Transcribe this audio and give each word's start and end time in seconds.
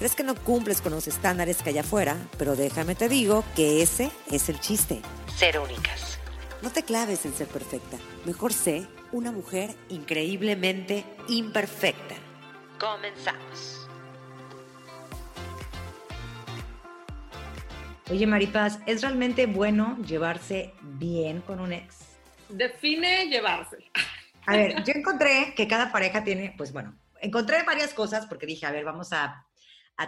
crees 0.00 0.14
que 0.14 0.24
no 0.24 0.34
cumples 0.34 0.80
con 0.80 0.92
los 0.92 1.06
estándares 1.06 1.62
que 1.62 1.68
hay 1.68 1.78
afuera, 1.78 2.16
pero 2.38 2.56
déjame 2.56 2.94
te 2.94 3.06
digo 3.06 3.44
que 3.54 3.82
ese 3.82 4.10
es 4.30 4.48
el 4.48 4.58
chiste. 4.58 5.02
Ser 5.36 5.58
únicas. 5.58 6.18
No 6.62 6.70
te 6.70 6.82
claves 6.82 7.26
en 7.26 7.34
ser 7.34 7.48
perfecta. 7.48 7.98
Mejor 8.24 8.54
sé 8.54 8.86
una 9.12 9.30
mujer 9.30 9.74
increíblemente 9.90 11.04
imperfecta. 11.28 12.14
Comenzamos. 12.78 13.86
Oye, 18.10 18.26
Maripaz, 18.26 18.78
¿es 18.86 19.02
realmente 19.02 19.44
bueno 19.44 19.98
llevarse 19.98 20.72
bien 20.80 21.42
con 21.42 21.60
un 21.60 21.74
ex? 21.74 21.98
Define 22.48 23.26
llevarse. 23.26 23.76
A 24.46 24.56
ver, 24.56 24.82
yo 24.82 24.94
encontré 24.96 25.52
que 25.54 25.68
cada 25.68 25.92
pareja 25.92 26.24
tiene, 26.24 26.54
pues 26.56 26.72
bueno, 26.72 26.96
encontré 27.20 27.62
varias 27.64 27.92
cosas 27.92 28.24
porque 28.24 28.46
dije, 28.46 28.64
a 28.64 28.72
ver, 28.72 28.86
vamos 28.86 29.12
a, 29.12 29.46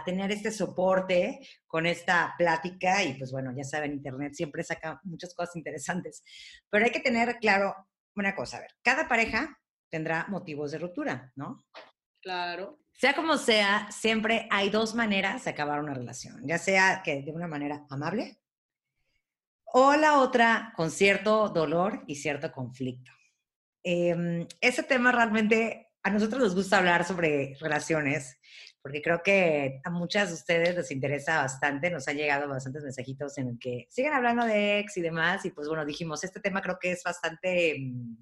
tener 0.01 0.31
este 0.31 0.49
soporte 0.49 1.45
con 1.67 1.85
esta 1.85 2.33
plática 2.37 3.03
y 3.03 3.15
pues 3.15 3.33
bueno, 3.33 3.51
ya 3.53 3.65
saben, 3.65 3.91
Internet 3.91 4.33
siempre 4.33 4.63
saca 4.63 5.01
muchas 5.03 5.35
cosas 5.35 5.57
interesantes, 5.57 6.23
pero 6.69 6.85
hay 6.85 6.91
que 6.91 7.01
tener 7.01 7.37
claro 7.39 7.75
una 8.15 8.33
cosa, 8.33 8.57
a 8.57 8.61
ver, 8.61 8.71
cada 8.81 9.09
pareja 9.09 9.59
tendrá 9.89 10.25
motivos 10.29 10.71
de 10.71 10.77
ruptura, 10.77 11.33
¿no? 11.35 11.65
Claro. 12.21 12.79
Sea 12.93 13.13
como 13.13 13.37
sea, 13.37 13.91
siempre 13.91 14.47
hay 14.49 14.69
dos 14.69 14.95
maneras 14.95 15.43
de 15.43 15.51
acabar 15.51 15.81
una 15.81 15.93
relación, 15.93 16.47
ya 16.47 16.57
sea 16.57 17.01
que 17.03 17.21
de 17.21 17.31
una 17.31 17.47
manera 17.47 17.85
amable 17.89 18.39
o 19.75 19.95
la 19.95 20.19
otra 20.19 20.71
con 20.75 20.91
cierto 20.91 21.49
dolor 21.49 22.03
y 22.07 22.15
cierto 22.15 22.51
conflicto. 22.51 23.11
Em, 23.83 24.47
ese 24.61 24.83
tema 24.83 25.11
realmente 25.11 25.91
a 26.03 26.11
nosotros 26.11 26.41
nos 26.41 26.55
gusta 26.55 26.77
hablar 26.77 27.03
sobre 27.05 27.55
relaciones, 27.59 28.39
porque 28.83 29.01
creo 29.01 29.23
que 29.23 29.79
a 29.85 29.89
muchas 29.89 30.27
de 30.27 30.35
ustedes 30.35 30.75
les 30.75 30.91
interesa 30.91 31.37
bastante, 31.37 31.89
nos 31.89 32.05
han 32.09 32.17
llegado 32.17 32.49
bastantes 32.49 32.83
mensajitos 32.83 33.37
en 33.37 33.47
el 33.47 33.57
que 33.57 33.87
siguen 33.89 34.13
hablando 34.13 34.45
de 34.45 34.79
ex 34.79 34.97
y 34.97 35.01
demás, 35.01 35.45
y 35.45 35.51
pues 35.51 35.69
bueno, 35.69 35.85
dijimos, 35.85 36.21
este 36.25 36.41
tema 36.41 36.61
creo 36.61 36.77
que 36.77 36.91
es 36.91 37.01
bastante 37.01 37.77
mm, 37.79 38.17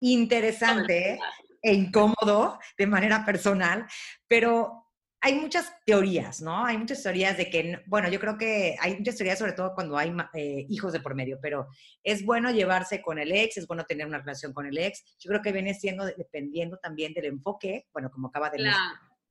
interesante 0.00 1.20
e 1.62 1.72
incómodo 1.72 2.58
de 2.76 2.86
manera 2.88 3.24
personal, 3.24 3.86
pero 4.26 4.86
hay 5.20 5.34
muchas 5.34 5.72
teorías, 5.84 6.40
¿no? 6.40 6.64
Hay 6.66 6.78
muchas 6.78 7.02
teorías 7.02 7.36
de 7.36 7.48
que, 7.48 7.82
bueno, 7.86 8.08
yo 8.08 8.18
creo 8.18 8.36
que 8.36 8.76
hay 8.80 8.96
muchas 8.96 9.16
teorías 9.16 9.38
sobre 9.38 9.52
todo 9.52 9.72
cuando 9.72 9.96
hay 9.96 10.12
eh, 10.34 10.66
hijos 10.68 10.92
de 10.92 11.00
por 11.00 11.14
medio, 11.14 11.38
pero 11.40 11.68
es 12.02 12.24
bueno 12.24 12.50
llevarse 12.50 13.00
con 13.02 13.18
el 13.18 13.32
ex, 13.32 13.56
es 13.56 13.66
bueno 13.66 13.84
tener 13.84 14.06
una 14.06 14.18
relación 14.18 14.52
con 14.52 14.66
el 14.66 14.78
ex. 14.78 15.16
Yo 15.20 15.28
creo 15.28 15.42
que 15.42 15.52
viene 15.52 15.74
siendo 15.74 16.04
dependiendo 16.04 16.76
también 16.78 17.12
del 17.12 17.26
enfoque, 17.26 17.86
bueno, 17.92 18.10
como 18.10 18.28
acaba 18.28 18.50
de 18.50 18.58
decir, 18.58 18.74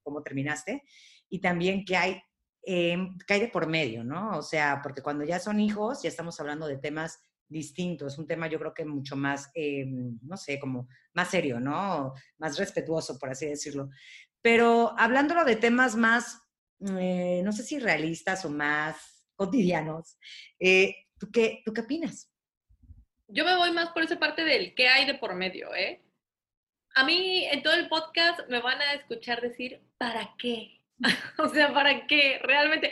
cómo 0.05 0.23
terminaste, 0.23 0.83
y 1.27 1.41
también 1.41 1.83
que 1.83 1.97
hay, 1.97 2.21
que 2.63 3.33
hay 3.33 3.39
de 3.41 3.49
por 3.49 3.67
medio, 3.67 4.05
¿no? 4.05 4.37
O 4.37 4.41
sea, 4.41 4.79
porque 4.81 5.01
cuando 5.01 5.25
ya 5.25 5.39
son 5.39 5.59
hijos, 5.59 6.01
ya 6.01 6.09
estamos 6.09 6.39
hablando 6.39 6.65
de 6.65 6.77
temas 6.77 7.19
distintos, 7.47 8.17
un 8.17 8.27
tema 8.27 8.47
yo 8.47 8.59
creo 8.59 8.73
que 8.73 8.85
mucho 8.85 9.15
más, 9.15 9.51
em, 9.53 10.17
no 10.23 10.37
sé, 10.37 10.59
como 10.59 10.87
más 11.13 11.29
serio, 11.29 11.59
¿no? 11.59 12.13
Más 12.37 12.57
respetuoso, 12.57 13.19
por 13.19 13.29
así 13.29 13.47
decirlo. 13.47 13.89
Pero 14.41 14.93
hablándolo 14.97 15.43
de 15.43 15.55
temas 15.55 15.95
más, 15.95 16.41
eh, 16.99 17.41
no 17.43 17.51
sé 17.51 17.63
si 17.63 17.79
realistas 17.79 18.45
o 18.45 18.49
más 18.49 19.27
cotidianos, 19.35 20.17
eh, 20.59 20.95
¿tú, 21.17 21.31
qué, 21.31 21.61
¿tú 21.65 21.73
qué 21.73 21.81
opinas? 21.81 22.31
Yo 23.27 23.43
me 23.43 23.55
voy 23.55 23.71
más 23.71 23.89
por 23.89 24.03
esa 24.03 24.19
parte 24.19 24.43
del 24.43 24.75
qué 24.75 24.87
hay 24.87 25.05
de 25.05 25.15
por 25.15 25.35
medio, 25.35 25.73
¿eh? 25.73 26.03
A 26.95 27.03
mí 27.03 27.45
en 27.45 27.61
todo 27.61 27.73
el 27.73 27.87
podcast 27.87 28.47
me 28.47 28.59
van 28.61 28.81
a 28.81 28.93
escuchar 28.93 29.41
decir, 29.41 29.81
¿para 29.97 30.33
qué? 30.37 30.79
o 31.37 31.49
sea, 31.49 31.73
¿para 31.73 32.07
qué? 32.07 32.39
Realmente. 32.41 32.91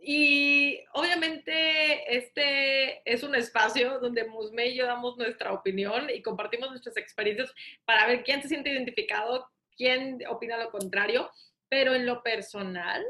Y 0.00 0.80
obviamente 0.94 2.16
este 2.16 3.02
es 3.10 3.22
un 3.22 3.34
espacio 3.34 4.00
donde 4.00 4.24
Musme 4.24 4.68
y 4.68 4.76
yo 4.76 4.86
damos 4.86 5.16
nuestra 5.16 5.52
opinión 5.52 6.08
y 6.10 6.22
compartimos 6.22 6.70
nuestras 6.70 6.96
experiencias 6.96 7.52
para 7.84 8.06
ver 8.06 8.24
quién 8.24 8.42
se 8.42 8.48
siente 8.48 8.70
identificado 8.70 9.52
quién 9.76 10.18
opina 10.28 10.56
lo 10.58 10.70
contrario, 10.70 11.30
pero 11.68 11.94
en 11.94 12.06
lo 12.06 12.22
personal, 12.22 13.04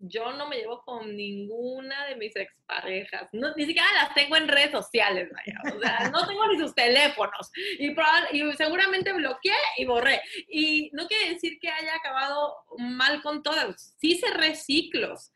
yo 0.00 0.32
no 0.32 0.48
me 0.48 0.56
llevo 0.56 0.82
con 0.82 1.16
ninguna 1.16 2.06
de 2.06 2.16
mis 2.16 2.34
exparejas. 2.36 3.28
No, 3.32 3.54
ni 3.56 3.66
siquiera 3.66 3.86
las 3.94 4.14
tengo 4.14 4.36
en 4.36 4.48
redes 4.48 4.70
sociales. 4.70 5.30
O 5.74 5.80
sea, 5.80 6.10
no 6.10 6.26
tengo 6.26 6.46
ni 6.48 6.58
sus 6.58 6.74
teléfonos. 6.74 7.50
Y, 7.78 7.90
y 8.32 8.52
seguramente 8.56 9.12
bloqueé 9.12 9.56
y 9.76 9.84
borré. 9.84 10.20
Y 10.48 10.90
no 10.92 11.06
quiere 11.08 11.34
decir 11.34 11.58
que 11.60 11.68
haya 11.68 11.94
acabado 11.96 12.56
mal 12.78 13.22
con 13.22 13.42
todas. 13.42 13.94
Sí 13.98 14.18
cerré 14.18 14.54
ciclos. 14.54 15.32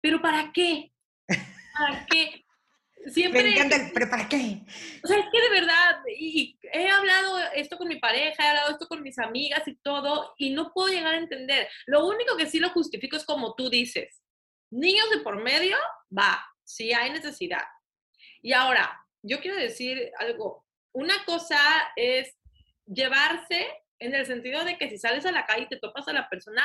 Pero 0.00 0.20
¿para 0.20 0.52
qué? 0.52 0.92
¿Para 1.26 2.06
qué? 2.06 2.45
Siempre, 3.06 3.42
me 3.42 3.54
encanta, 3.54 3.90
pero 3.94 4.10
¿para 4.10 4.28
qué? 4.28 4.60
O 5.02 5.06
sea, 5.06 5.18
es 5.18 5.26
que 5.30 5.40
de 5.40 5.50
verdad, 5.50 6.00
y 6.18 6.58
he 6.72 6.88
hablado 6.88 7.38
esto 7.54 7.78
con 7.78 7.88
mi 7.88 8.00
pareja, 8.00 8.44
he 8.44 8.48
hablado 8.48 8.72
esto 8.72 8.88
con 8.88 9.02
mis 9.02 9.18
amigas 9.18 9.62
y 9.66 9.76
todo, 9.76 10.34
y 10.38 10.50
no 10.50 10.72
puedo 10.72 10.92
llegar 10.92 11.14
a 11.14 11.18
entender. 11.18 11.68
Lo 11.86 12.06
único 12.06 12.36
que 12.36 12.46
sí 12.46 12.58
lo 12.58 12.70
justifico 12.70 13.16
es 13.16 13.24
como 13.24 13.54
tú 13.54 13.70
dices, 13.70 14.22
niños 14.70 15.08
de 15.10 15.20
por 15.20 15.42
medio, 15.42 15.76
va, 16.16 16.44
si 16.64 16.92
hay 16.92 17.10
necesidad. 17.10 17.64
Y 18.42 18.52
ahora, 18.52 19.00
yo 19.22 19.40
quiero 19.40 19.56
decir 19.56 20.10
algo, 20.18 20.66
una 20.92 21.24
cosa 21.24 21.58
es 21.94 22.36
llevarse 22.86 23.68
en 23.98 24.14
el 24.14 24.26
sentido 24.26 24.64
de 24.64 24.78
que 24.78 24.88
si 24.90 24.98
sales 24.98 25.26
a 25.26 25.32
la 25.32 25.46
calle 25.46 25.64
y 25.64 25.68
te 25.68 25.78
topas 25.78 26.08
a 26.08 26.12
la 26.12 26.28
persona, 26.28 26.62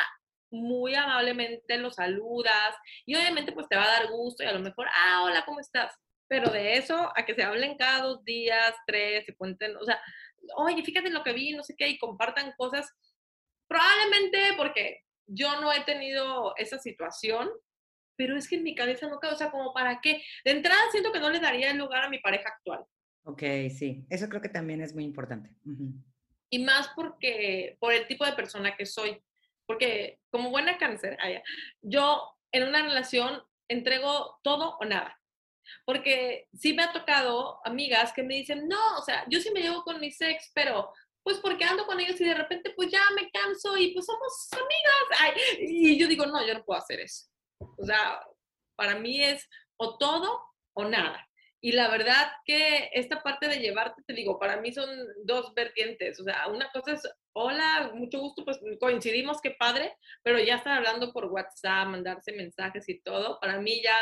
muy 0.52 0.96
amablemente 0.96 1.78
lo 1.78 1.92
saludas 1.92 2.76
y 3.06 3.16
obviamente 3.16 3.54
pues 3.54 3.70
te 3.70 3.78
va 3.78 3.84
a 3.84 4.00
dar 4.00 4.08
gusto 4.10 4.44
y 4.44 4.48
a 4.48 4.54
lo 4.54 4.60
mejor, 4.60 4.88
ah, 4.94 5.24
hola, 5.24 5.46
¿cómo 5.46 5.60
estás? 5.60 5.94
Pero 6.32 6.50
de 6.50 6.78
eso 6.78 7.12
a 7.14 7.26
que 7.26 7.36
se 7.36 7.44
hablen 7.44 7.76
cada 7.76 8.04
dos 8.04 8.24
días, 8.24 8.74
tres, 8.88 9.26
se 9.26 9.36
cuenten, 9.36 9.76
o 9.76 9.84
sea, 9.84 10.02
oye, 10.56 10.82
fíjate 10.82 11.10
lo 11.10 11.24
que 11.24 11.34
vi, 11.34 11.52
no 11.52 11.62
sé 11.62 11.76
qué, 11.78 11.90
y 11.90 11.98
compartan 11.98 12.54
cosas, 12.58 12.90
probablemente 13.68 14.54
porque 14.56 15.02
yo 15.28 15.60
no 15.60 15.74
he 15.74 15.82
tenido 15.82 16.56
esa 16.56 16.80
situación, 16.80 17.50
pero 18.16 18.38
es 18.38 18.48
que 18.48 18.56
en 18.56 18.64
mi 18.64 18.76
cabeza 18.76 19.10
no 19.10 19.20
queda, 19.20 19.34
o 19.34 19.36
sea, 19.36 19.52
como 19.52 19.74
para 19.74 20.00
qué. 20.00 20.24
De 20.46 20.52
entrada 20.52 20.80
siento 20.92 21.12
que 21.12 21.20
no 21.20 21.30
le 21.30 21.42
daría 21.42 21.72
el 21.72 21.78
lugar 21.78 22.06
a 22.06 22.10
mi 22.10 22.20
pareja 22.20 22.48
actual. 22.48 22.86
Ok, 23.24 23.44
sí, 23.78 24.06
eso 24.10 24.30
creo 24.30 24.42
que 24.42 24.48
también 24.48 24.80
es 24.80 24.96
muy 24.96 25.04
importante. 25.04 25.50
Y 26.50 26.60
más 26.60 26.92
porque, 26.96 27.76
por 27.82 27.92
el 27.92 28.08
tipo 28.08 28.26
de 28.26 28.32
persona 28.32 28.78
que 28.78 28.86
soy, 28.86 29.22
porque 29.66 30.22
como 30.30 30.50
buena 30.50 30.78
cáncer, 30.78 31.18
yo 31.82 32.24
en 32.54 32.70
una 32.70 32.84
relación 32.84 33.44
entrego 33.68 34.40
todo 34.44 34.78
o 34.80 34.86
nada. 34.86 35.21
Porque 35.86 36.48
sí 36.54 36.74
me 36.74 36.84
ha 36.84 36.94
tocado 36.94 37.60
amigas 37.66 38.14
que 38.14 38.24
me 38.24 38.36
dicen, 38.36 38.68
no, 38.68 38.98
o 38.98 39.02
sea, 39.04 39.26
yo 39.30 39.40
sí 39.40 39.52
me 39.52 39.62
llevo 39.62 39.84
con 39.84 40.00
mi 40.00 40.08
ex, 40.08 40.52
pero 40.54 40.92
pues 41.24 41.38
porque 41.38 41.64
ando 41.64 41.86
con 41.86 42.00
ellos 42.00 42.20
y 42.20 42.26
de 42.26 42.34
repente 42.34 42.74
pues 42.76 42.90
ya 42.90 43.04
me 43.16 43.30
canso 43.30 43.78
y 43.78 43.94
pues 43.94 44.06
somos 44.06 44.50
amigas. 44.54 45.38
y 45.60 45.98
yo 45.98 46.08
digo, 46.08 46.26
no, 46.26 46.46
yo 46.46 46.54
no 46.54 46.64
puedo 46.64 46.80
hacer 46.80 47.00
eso. 47.00 47.28
O 47.60 47.86
sea, 47.86 48.22
para 48.76 48.98
mí 48.98 49.24
es 49.24 49.48
o 49.78 49.98
todo 49.98 50.42
o 50.74 50.86
nada. 50.86 51.28
Y 51.64 51.74
la 51.74 51.90
verdad 51.90 52.32
que 52.44 52.90
esta 52.94 53.22
parte 53.22 53.48
de 53.48 53.60
llevarte, 53.60 54.02
te 54.08 54.14
digo, 54.14 54.40
para 54.40 54.60
mí 54.60 54.74
son 54.74 54.90
dos 55.24 55.54
vertientes. 55.54 56.20
O 56.20 56.24
sea, 56.24 56.48
una 56.48 56.72
cosa 56.72 56.94
es, 56.94 57.08
hola, 57.34 57.92
mucho 57.94 58.20
gusto, 58.20 58.44
pues 58.44 58.60
coincidimos, 58.80 59.42
qué 59.42 59.52
padre, 59.52 59.96
pero 60.24 60.40
ya 60.40 60.56
estar 60.56 60.76
hablando 60.76 61.14
por 61.14 61.26
WhatsApp, 61.26 61.88
mandarse 61.88 62.32
mensajes 62.32 62.90
y 62.90 63.00
todo, 63.02 63.40
para 63.40 63.60
mí 63.60 63.80
ya 63.84 63.96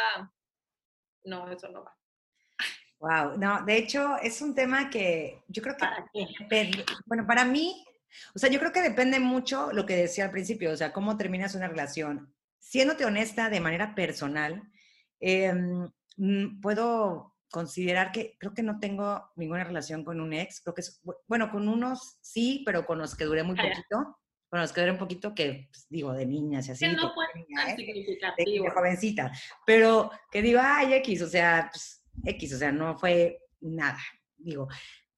no, 1.25 1.51
eso 1.51 1.69
no 1.69 1.83
va. 1.83 1.95
Wow, 3.00 3.38
no, 3.38 3.63
de 3.66 3.77
hecho 3.77 4.18
es 4.18 4.42
un 4.42 4.54
tema 4.54 4.89
que 4.89 5.42
yo 5.48 5.62
creo 5.62 5.75
que, 5.77 6.27
depende, 6.39 6.83
bueno, 7.06 7.25
para 7.25 7.45
mí, 7.45 7.86
o 8.36 8.39
sea, 8.39 8.50
yo 8.50 8.60
creo 8.60 8.74
que 8.74 8.81
depende 8.81 9.19
mucho 9.19 9.71
lo 9.71 9.86
que 9.86 9.95
decía 9.95 10.25
al 10.25 10.31
principio, 10.31 10.71
o 10.71 10.75
sea, 10.75 10.92
cómo 10.92 11.16
terminas 11.16 11.56
una 11.56 11.69
relación. 11.69 12.33
Siéndote 12.57 13.06
honesta 13.06 13.50
de 13.50 13.62
manera 13.62 13.95
personal, 13.95 14.62
em, 15.21 15.89
mm, 16.18 16.60
puedo 16.60 17.36
considerar 17.50 18.12
que 18.12 18.36
creo 18.38 18.54
que 18.54 18.63
no 18.63 18.80
tengo 18.80 19.31
ninguna 19.38 19.63
relación 19.63 20.04
con 20.04 20.19
un 20.19 20.33
ex, 20.33 20.62
creo 20.62 20.74
que 20.74 20.81
es, 20.81 21.01
bueno, 21.27 21.51
con 21.51 21.69
unos 21.69 22.18
sí, 22.22 22.63
pero 22.65 22.86
con 22.86 23.00
los 23.00 23.15
que 23.15 23.25
duré 23.25 23.44
muy 23.44 23.56
poquito. 23.56 24.18
Bueno, 24.51 24.63
es 24.66 24.72
que 24.72 24.81
era 24.81 24.92
un 24.92 24.98
poquito 24.98 25.34
que, 25.36 25.68
pues, 25.72 25.86
digo, 25.90 26.13
de 26.13 26.25
niñas 26.25 26.68
y 26.68 26.72
así. 26.72 26.86
Que 26.86 26.94
no 26.94 27.13
niña, 27.36 27.63
¿eh? 27.72 27.75
de, 27.78 27.86
significativo. 27.86 28.66
de 28.66 28.72
jovencita, 28.72 29.31
pero 29.66 30.12
que 30.31 30.42
digo, 30.42 30.60
ay, 30.63 30.94
X, 30.96 31.22
o 31.22 31.28
sea, 31.28 31.69
pues, 31.72 32.04
X, 32.25 32.54
o 32.54 32.57
sea, 32.57 32.72
no 32.72 32.98
fue 32.98 33.40
nada, 33.62 34.00
digo, 34.38 34.68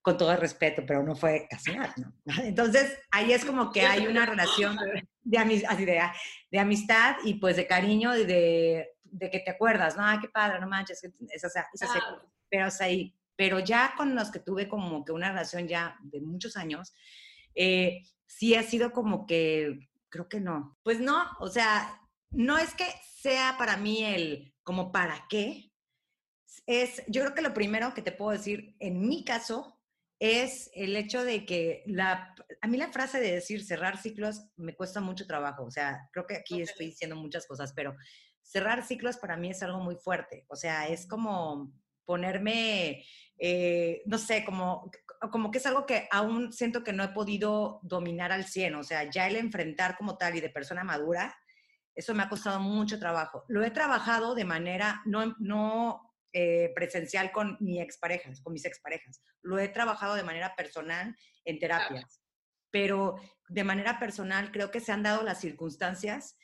con 0.02 0.18
todo 0.18 0.32
el 0.32 0.38
respeto, 0.40 0.84
pero 0.86 1.04
no 1.04 1.16
fue 1.16 1.48
casi 1.50 1.72
nada, 1.76 1.94
¿no? 1.98 2.14
Entonces, 2.44 2.98
ahí 3.12 3.32
es 3.32 3.46
como 3.46 3.72
que 3.72 3.82
hay 3.82 4.08
una 4.08 4.26
relación 4.26 4.78
de, 5.24 5.38
amis- 5.38 5.66
así 5.68 5.86
de, 5.86 6.02
de 6.50 6.60
amistad 6.60 7.16
y 7.24 7.36
pues 7.36 7.56
de 7.56 7.68
cariño 7.68 8.18
y 8.18 8.26
de, 8.26 8.90
de 9.04 9.30
que 9.30 9.40
te 9.40 9.52
acuerdas, 9.52 9.96
¿no? 9.96 10.04
Ay, 10.04 10.20
qué 10.20 10.28
padre, 10.30 10.60
no 10.60 10.68
manches, 10.68 11.00
que 11.02 11.10
esas, 11.30 11.54
esas 11.74 11.92
Claro. 11.92 12.16
épocas, 12.16 12.30
pero 12.50 12.66
hasta 12.66 12.86
ahí. 12.86 13.16
Pero 13.36 13.60
ya 13.60 13.94
con 13.96 14.14
los 14.16 14.30
que 14.32 14.40
tuve 14.40 14.68
como 14.68 15.06
que 15.06 15.12
una 15.12 15.30
relación 15.30 15.68
ya 15.68 15.98
de 16.04 16.20
muchos 16.22 16.58
años, 16.58 16.94
eh, 17.56 18.02
sí 18.38 18.56
ha 18.56 18.64
sido 18.64 18.92
como 18.92 19.26
que, 19.26 19.90
creo 20.10 20.30
que 20.30 20.40
no. 20.40 20.78
Pues 20.84 21.00
no, 21.00 21.30
o 21.40 21.48
sea, 21.48 22.02
no 22.30 22.58
es 22.58 22.74
que 22.74 22.86
sea 23.22 23.56
para 23.58 23.78
mí 23.78 24.04
el 24.04 24.56
como 24.64 24.92
para 24.92 25.26
qué. 25.30 25.72
Es, 26.66 27.04
yo 27.08 27.22
creo 27.22 27.36
que 27.36 27.42
lo 27.42 27.54
primero 27.54 27.94
que 27.94 28.02
te 28.02 28.12
puedo 28.12 28.32
decir 28.32 28.76
en 28.80 29.08
mi 29.08 29.26
caso 29.26 29.80
es 30.20 30.70
el 30.74 30.96
hecho 30.96 31.24
de 31.24 31.46
que 31.46 31.84
la, 31.88 32.34
a 32.62 32.68
mí 32.68 32.78
la 32.78 32.92
frase 32.92 33.20
de 33.20 33.32
decir 33.32 33.66
cerrar 33.66 33.98
ciclos 33.98 34.46
me 34.56 34.76
cuesta 34.76 35.02
mucho 35.02 35.28
trabajo. 35.28 35.66
O 35.66 35.72
sea, 35.72 36.10
creo 36.14 36.26
que 36.26 36.38
aquí 36.38 36.62
estoy 36.62 36.88
diciendo 36.88 37.16
muchas 37.16 37.48
cosas, 37.48 37.74
pero 37.74 37.96
cerrar 38.42 38.86
ciclos 38.86 39.18
para 39.18 39.36
mí 39.36 39.50
es 39.50 39.62
algo 39.64 39.80
muy 39.80 39.96
fuerte. 39.96 40.46
O 40.48 40.56
sea, 40.56 40.88
es 40.88 41.08
como 41.08 41.74
ponerme, 42.12 43.06
eh, 43.38 44.02
no 44.06 44.18
sé, 44.18 44.44
como, 44.44 44.92
como 45.32 45.50
que 45.50 45.60
es 45.60 45.66
algo 45.66 45.86
que 45.86 46.10
aún 46.12 46.52
siento 46.52 46.84
que 46.84 46.92
no 46.92 47.06
he 47.06 47.08
podido 47.08 47.80
dominar 47.84 48.34
al 48.34 48.44
100. 48.44 48.76
O 48.76 48.84
sea, 48.84 49.10
ya 49.10 49.28
el 49.28 49.38
enfrentar 49.38 49.96
como 49.96 50.18
tal 50.18 50.36
y 50.36 50.42
de 50.42 50.50
persona 50.50 50.84
madura, 50.84 51.34
eso 51.96 52.14
me 52.14 52.24
ha 52.24 52.28
costado 52.28 52.60
mucho 52.60 53.00
trabajo. 53.00 53.46
Lo 53.48 53.64
he 53.64 53.72
trabajado 53.72 54.36
de 54.36 54.44
manera 54.44 55.02
no, 55.06 55.38
no 55.40 56.14
eh, 56.34 56.74
presencial 56.76 57.32
con 57.32 57.56
mi 57.62 57.80
exparejas, 57.80 58.42
con 58.42 58.52
mis 58.52 58.66
exparejas. 58.66 59.24
Lo 59.42 59.58
he 59.58 59.70
trabajado 59.70 60.16
de 60.16 60.24
manera 60.24 60.54
personal 60.58 61.16
en 61.46 61.60
terapias. 61.60 62.22
Pero 62.72 63.16
de 63.48 63.64
manera 63.64 64.00
personal 64.00 64.52
creo 64.52 64.70
que 64.70 64.82
se 64.82 64.92
han 64.92 65.04
dado 65.04 65.24
las 65.24 65.40
circunstancias 65.40 66.36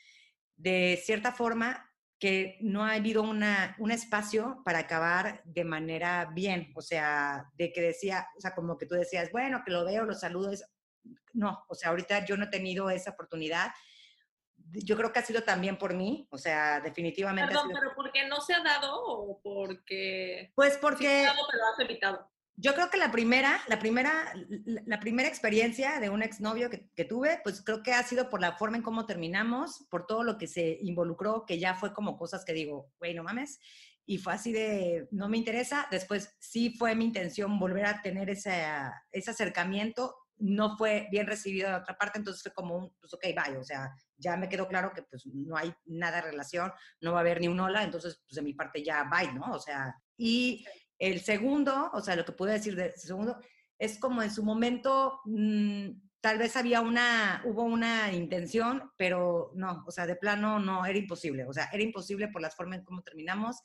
de 0.56 0.98
cierta 1.04 1.30
forma 1.32 1.87
que 2.18 2.58
no 2.60 2.84
ha 2.84 2.92
habido 2.94 3.22
una, 3.22 3.76
un 3.78 3.90
espacio 3.92 4.60
para 4.64 4.80
acabar 4.80 5.40
de 5.44 5.64
manera 5.64 6.28
bien. 6.34 6.72
O 6.74 6.82
sea, 6.82 7.48
de 7.54 7.72
que 7.72 7.80
decía, 7.80 8.26
o 8.36 8.40
sea, 8.40 8.54
como 8.54 8.76
que 8.76 8.86
tú 8.86 8.94
decías, 8.96 9.30
bueno, 9.30 9.62
que 9.64 9.70
lo 9.70 9.84
veo, 9.84 10.04
lo 10.04 10.14
saludo. 10.14 10.50
es- 10.50 10.68
No, 11.32 11.64
o 11.68 11.74
sea, 11.74 11.90
ahorita 11.90 12.24
yo 12.24 12.36
no 12.36 12.44
he 12.44 12.48
tenido 12.48 12.90
esa 12.90 13.10
oportunidad. 13.12 13.70
Yo 14.56 14.96
creo 14.96 15.12
que 15.12 15.20
ha 15.20 15.24
sido 15.24 15.44
también 15.44 15.78
por 15.78 15.94
mí, 15.94 16.26
o 16.30 16.36
sea, 16.38 16.80
definitivamente. 16.80 17.46
Perdón, 17.48 17.68
sido- 17.68 17.80
pero 17.80 17.94
¿por 17.94 18.10
qué 18.12 18.26
no 18.26 18.40
se 18.40 18.52
ha 18.54 18.62
dado 18.62 19.00
o 19.00 19.40
porque 19.40 20.52
Pues 20.56 20.70
sí 20.70 20.74
se 20.74 20.80
porque... 20.80 21.26
ha 21.26 21.32
dado, 21.32 21.46
pero 21.50 21.62
has 21.72 21.78
evitado? 21.78 22.30
Yo 22.60 22.74
creo 22.74 22.90
que 22.90 22.98
la 22.98 23.12
primera, 23.12 23.60
la 23.68 23.78
primera, 23.78 24.34
la 24.64 24.98
primera 24.98 25.28
experiencia 25.28 26.00
de 26.00 26.10
un 26.10 26.24
exnovio 26.24 26.68
que, 26.68 26.90
que 26.96 27.04
tuve, 27.04 27.40
pues 27.44 27.62
creo 27.62 27.84
que 27.84 27.92
ha 27.92 28.02
sido 28.02 28.28
por 28.28 28.40
la 28.40 28.56
forma 28.56 28.76
en 28.76 28.82
cómo 28.82 29.06
terminamos, 29.06 29.86
por 29.88 30.06
todo 30.06 30.24
lo 30.24 30.38
que 30.38 30.48
se 30.48 30.76
involucró, 30.82 31.46
que 31.46 31.60
ya 31.60 31.76
fue 31.76 31.94
como 31.94 32.18
cosas 32.18 32.44
que 32.44 32.52
digo, 32.52 32.90
güey, 32.98 33.14
no 33.14 33.22
mames. 33.22 33.60
Y 34.06 34.18
fue 34.18 34.32
así 34.32 34.52
de, 34.52 35.06
no 35.12 35.28
me 35.28 35.36
interesa. 35.36 35.86
Después 35.92 36.34
sí 36.40 36.70
fue 36.70 36.96
mi 36.96 37.04
intención 37.04 37.60
volver 37.60 37.86
a 37.86 38.02
tener 38.02 38.28
ese, 38.28 38.64
ese 39.12 39.30
acercamiento. 39.30 40.16
No 40.38 40.76
fue 40.76 41.06
bien 41.12 41.28
recibido 41.28 41.68
de 41.68 41.76
otra 41.76 41.96
parte, 41.96 42.18
entonces 42.18 42.42
fue 42.42 42.52
como 42.52 42.76
un, 42.76 42.92
pues 42.98 43.14
ok, 43.14 43.22
bye. 43.36 43.56
O 43.56 43.62
sea, 43.62 43.94
ya 44.16 44.36
me 44.36 44.48
quedó 44.48 44.66
claro 44.66 44.92
que 44.92 45.02
pues 45.02 45.26
no 45.26 45.56
hay 45.56 45.72
nada 45.84 46.16
de 46.16 46.30
relación, 46.30 46.72
no 47.02 47.12
va 47.12 47.18
a 47.18 47.20
haber 47.20 47.40
ni 47.40 47.46
un 47.46 47.60
hola, 47.60 47.84
entonces 47.84 48.20
pues 48.26 48.34
de 48.34 48.42
mi 48.42 48.54
parte 48.54 48.82
ya 48.82 49.04
bye, 49.04 49.32
¿no? 49.32 49.52
O 49.52 49.60
sea, 49.60 49.94
y 50.16 50.64
el 50.98 51.20
segundo, 51.20 51.90
o 51.92 52.00
sea, 52.00 52.16
lo 52.16 52.24
que 52.24 52.32
puedo 52.32 52.52
decir 52.52 52.74
del 52.74 52.92
segundo, 52.96 53.38
es 53.78 53.98
como 53.98 54.22
en 54.22 54.30
su 54.30 54.42
momento, 54.42 55.20
mm, 55.24 55.90
tal 56.20 56.38
vez 56.38 56.56
había 56.56 56.80
una, 56.80 57.42
hubo 57.44 57.62
una 57.62 58.12
intención, 58.12 58.90
pero 58.96 59.52
no, 59.54 59.84
o 59.86 59.90
sea, 59.90 60.06
de 60.06 60.16
plano 60.16 60.58
no, 60.58 60.84
era 60.84 60.98
imposible, 60.98 61.44
o 61.44 61.52
sea, 61.52 61.68
era 61.72 61.82
imposible 61.82 62.28
por 62.28 62.42
las 62.42 62.56
formas 62.56 62.80
en 62.80 62.84
cómo 62.84 63.02
terminamos. 63.02 63.56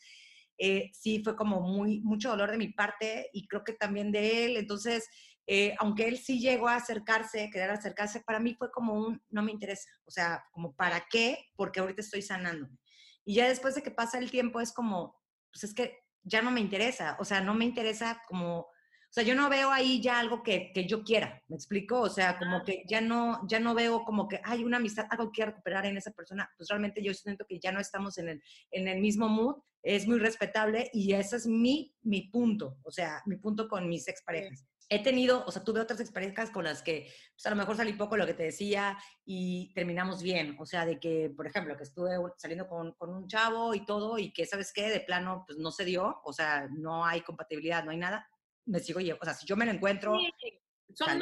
Eh, 0.57 0.91
sí, 0.93 1.21
fue 1.23 1.35
como 1.35 1.61
muy, 1.61 1.99
mucho 2.01 2.29
dolor 2.29 2.51
de 2.51 2.57
mi 2.57 2.67
parte 2.69 3.29
y 3.33 3.47
creo 3.47 3.63
que 3.63 3.73
también 3.73 4.11
de 4.11 4.45
él, 4.45 4.57
entonces, 4.57 5.09
eh, 5.47 5.75
aunque 5.79 6.07
él 6.07 6.19
sí 6.19 6.39
llegó 6.39 6.67
a 6.67 6.75
acercarse, 6.75 7.49
querer 7.51 7.71
acercarse, 7.71 8.21
para 8.21 8.39
mí 8.39 8.53
fue 8.53 8.71
como 8.71 8.93
un, 8.93 9.21
no 9.29 9.41
me 9.41 9.51
interesa, 9.51 9.89
o 10.05 10.11
sea, 10.11 10.43
como, 10.51 10.75
¿para 10.75 11.05
qué? 11.09 11.49
Porque 11.55 11.79
ahorita 11.79 12.01
estoy 12.01 12.21
sanándome. 12.21 12.77
Y 13.25 13.35
ya 13.35 13.47
después 13.47 13.73
de 13.73 13.81
que 13.81 13.91
pasa 13.91 14.19
el 14.19 14.29
tiempo 14.29 14.61
es 14.61 14.71
como, 14.73 15.19
pues 15.51 15.63
es 15.63 15.73
que 15.73 16.03
ya 16.23 16.41
no 16.41 16.51
me 16.51 16.61
interesa, 16.61 17.17
o 17.19 17.25
sea, 17.25 17.41
no 17.41 17.53
me 17.53 17.65
interesa 17.65 18.21
como, 18.27 18.59
o 18.59 19.15
sea, 19.15 19.23
yo 19.23 19.35
no 19.35 19.49
veo 19.49 19.71
ahí 19.71 20.01
ya 20.01 20.19
algo 20.19 20.41
que, 20.41 20.71
que 20.73 20.87
yo 20.87 21.03
quiera, 21.03 21.41
¿me 21.47 21.55
explico? 21.55 22.01
O 22.01 22.09
sea, 22.09 22.39
como 22.39 22.63
que 22.63 22.83
ya 22.87 23.01
no, 23.01 23.47
ya 23.47 23.59
no 23.59 23.75
veo 23.75 24.03
como 24.03 24.27
que 24.27 24.39
hay 24.43 24.63
una 24.63 24.77
amistad, 24.77 25.05
algo 25.09 25.25
que 25.25 25.35
quiero 25.35 25.51
recuperar 25.51 25.85
en 25.85 25.97
esa 25.97 26.11
persona, 26.11 26.49
pues 26.57 26.69
realmente 26.69 27.03
yo 27.03 27.13
siento 27.13 27.45
que 27.47 27.59
ya 27.59 27.71
no 27.71 27.79
estamos 27.79 28.17
en 28.17 28.29
el, 28.29 28.43
en 28.71 28.87
el 28.87 28.99
mismo 28.99 29.29
mood, 29.29 29.61
es 29.83 30.07
muy 30.07 30.17
respetable 30.17 30.89
y 30.93 31.13
ese 31.13 31.35
es 31.35 31.45
mi, 31.45 31.93
mi 32.01 32.29
punto, 32.29 32.77
o 32.83 32.91
sea, 32.91 33.21
mi 33.25 33.35
punto 33.35 33.67
con 33.67 33.87
mis 33.87 34.07
exparejas. 34.07 34.65
He 34.89 35.01
tenido, 35.01 35.43
o 35.45 35.51
sea, 35.51 35.63
tuve 35.63 35.79
otras 35.79 35.99
exparejas 35.99 36.51
con 36.51 36.63
las 36.63 36.81
que, 36.81 37.11
pues 37.33 37.45
a 37.45 37.49
lo 37.49 37.55
mejor 37.55 37.75
salí 37.75 37.93
poco 37.93 38.17
lo 38.17 38.25
que 38.25 38.33
te 38.33 38.43
decía 38.43 38.97
y 39.25 39.73
terminamos 39.73 40.21
bien. 40.21 40.55
O 40.59 40.65
sea, 40.65 40.85
de 40.85 40.99
que, 40.99 41.31
por 41.35 41.47
ejemplo, 41.47 41.75
que 41.77 41.83
estuve 41.83 42.11
saliendo 42.37 42.67
con, 42.67 42.93
con 42.93 43.09
un 43.13 43.27
chavo 43.27 43.73
y 43.73 43.85
todo 43.85 44.17
y 44.17 44.31
que, 44.31 44.45
¿sabes 44.45 44.71
qué? 44.73 44.89
De 44.89 44.99
plano, 44.99 45.43
pues 45.47 45.57
no 45.57 45.71
se 45.71 45.85
dio. 45.85 46.21
O 46.23 46.33
sea, 46.33 46.67
no 46.69 47.05
hay 47.05 47.21
compatibilidad, 47.21 47.83
no 47.83 47.91
hay 47.91 47.97
nada. 47.97 48.27
Me 48.65 48.79
sigo 48.79 48.99
llevando. 48.99 49.23
O 49.23 49.25
sea, 49.25 49.33
si 49.33 49.45
yo 49.45 49.55
me 49.55 49.65
lo 49.65 49.71
encuentro, 49.71 50.17
son, 50.93 51.19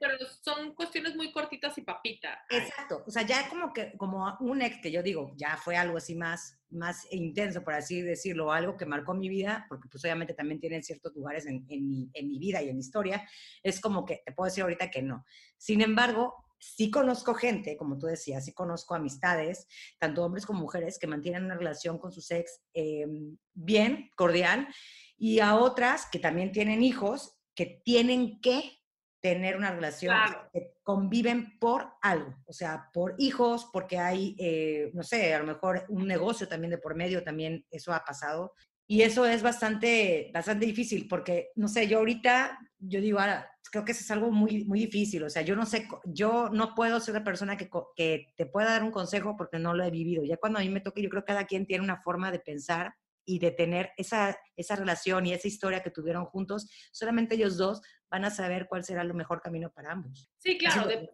pero 0.00 0.16
son 0.42 0.74
cuestiones 0.74 1.16
muy 1.16 1.32
cortitas 1.32 1.76
y 1.78 1.82
papita. 1.82 2.40
Exacto, 2.50 3.02
o 3.06 3.10
sea, 3.10 3.22
ya 3.22 3.48
como 3.48 3.72
que 3.72 3.96
como 3.96 4.36
un 4.40 4.62
ex 4.62 4.78
que 4.80 4.90
yo 4.90 5.02
digo, 5.02 5.32
ya 5.36 5.56
fue 5.56 5.76
algo 5.76 5.96
así 5.96 6.14
más, 6.14 6.58
más 6.70 7.06
intenso, 7.12 7.62
por 7.62 7.74
así 7.74 8.02
decirlo, 8.02 8.52
algo 8.52 8.76
que 8.76 8.86
marcó 8.86 9.14
mi 9.14 9.28
vida, 9.28 9.66
porque 9.68 9.88
pues 9.88 10.04
obviamente 10.04 10.34
también 10.34 10.60
tienen 10.60 10.82
ciertos 10.82 11.14
lugares 11.14 11.46
en, 11.46 11.64
en 11.68 11.88
mi, 11.88 12.10
en 12.14 12.28
mi 12.28 12.38
vida 12.38 12.62
y 12.62 12.68
en 12.68 12.76
mi 12.76 12.80
historia, 12.80 13.28
es 13.62 13.80
como 13.80 14.04
que 14.04 14.22
te 14.24 14.32
puedo 14.32 14.46
decir 14.46 14.62
ahorita 14.62 14.90
que 14.90 15.02
no. 15.02 15.24
Sin 15.56 15.80
embargo, 15.80 16.34
sí 16.58 16.90
conozco 16.90 17.34
gente, 17.34 17.76
como 17.76 17.98
tú 17.98 18.06
decías, 18.06 18.44
sí 18.44 18.52
conozco 18.52 18.94
amistades, 18.94 19.66
tanto 19.98 20.24
hombres 20.24 20.46
como 20.46 20.60
mujeres, 20.60 20.98
que 20.98 21.06
mantienen 21.06 21.44
una 21.44 21.56
relación 21.56 21.98
con 21.98 22.12
sus 22.12 22.30
ex 22.30 22.60
eh, 22.74 23.06
bien, 23.54 24.10
cordial, 24.16 24.68
y 25.16 25.40
a 25.40 25.56
otras 25.56 26.06
que 26.10 26.18
también 26.18 26.52
tienen 26.52 26.82
hijos, 26.82 27.38
que 27.54 27.80
tienen 27.84 28.40
que 28.40 28.77
tener 29.20 29.56
una 29.56 29.72
relación, 29.72 30.14
Claro. 30.14 30.48
que 30.52 30.74
conviven 30.82 31.58
por 31.58 31.88
algo, 32.02 32.34
o 32.46 32.52
sea, 32.52 32.88
por 32.92 33.14
hijos, 33.18 33.68
porque 33.72 33.98
hay, 33.98 34.36
eh, 34.38 34.90
no 34.94 35.02
sé, 35.02 35.34
a 35.34 35.40
lo 35.40 35.46
mejor 35.46 35.84
un 35.88 36.06
negocio 36.06 36.48
también 36.48 36.70
de 36.70 36.78
por 36.78 36.94
medio, 36.94 37.24
también 37.24 37.64
eso 37.70 37.92
ha 37.92 38.04
pasado. 38.04 38.52
Y 38.86 39.02
eso 39.02 39.26
es 39.26 39.42
bastante, 39.42 40.30
bastante 40.32 40.64
difícil, 40.64 41.08
porque, 41.08 41.50
no 41.56 41.68
sé, 41.68 41.88
yo 41.88 41.98
ahorita, 41.98 42.58
yo 42.78 43.00
digo, 43.00 43.18
ahora, 43.18 43.50
creo 43.70 43.84
que 43.84 43.92
eso 43.92 44.00
es 44.00 44.10
algo 44.10 44.30
muy, 44.30 44.64
muy 44.64 44.80
difícil, 44.80 45.22
o 45.24 45.28
sea, 45.28 45.42
yo 45.42 45.54
no 45.56 45.66
sé, 45.66 45.86
yo 46.06 46.48
no 46.48 46.74
puedo 46.74 46.98
ser 47.00 47.14
la 47.14 47.24
persona 47.24 47.56
que, 47.58 47.68
que 47.94 48.28
te 48.36 48.46
pueda 48.46 48.70
dar 48.70 48.82
un 48.82 48.90
consejo 48.90 49.36
porque 49.36 49.58
no 49.58 49.74
lo 49.74 49.84
he 49.84 49.90
vivido. 49.90 50.24
Ya 50.24 50.38
cuando 50.38 50.58
a 50.58 50.62
mí 50.62 50.70
me 50.70 50.80
toque, 50.80 51.02
yo 51.02 51.10
creo 51.10 51.22
que 51.22 51.32
cada 51.32 51.44
quien 51.46 51.66
tiene 51.66 51.84
una 51.84 52.00
forma 52.00 52.30
de 52.30 52.38
pensar 52.38 52.94
y 53.28 53.38
de 53.38 53.50
tener 53.50 53.92
esa, 53.98 54.38
esa 54.56 54.74
relación 54.74 55.26
y 55.26 55.34
esa 55.34 55.46
historia 55.48 55.82
que 55.82 55.90
tuvieron 55.90 56.24
juntos, 56.24 56.66
solamente 56.92 57.34
ellos 57.34 57.58
dos 57.58 57.82
van 58.10 58.24
a 58.24 58.30
saber 58.30 58.66
cuál 58.68 58.84
será 58.84 59.02
el 59.02 59.12
mejor 59.12 59.42
camino 59.42 59.70
para 59.70 59.92
ambos. 59.92 60.30
Sí, 60.38 60.56
claro, 60.56 60.86
de- 60.88 61.10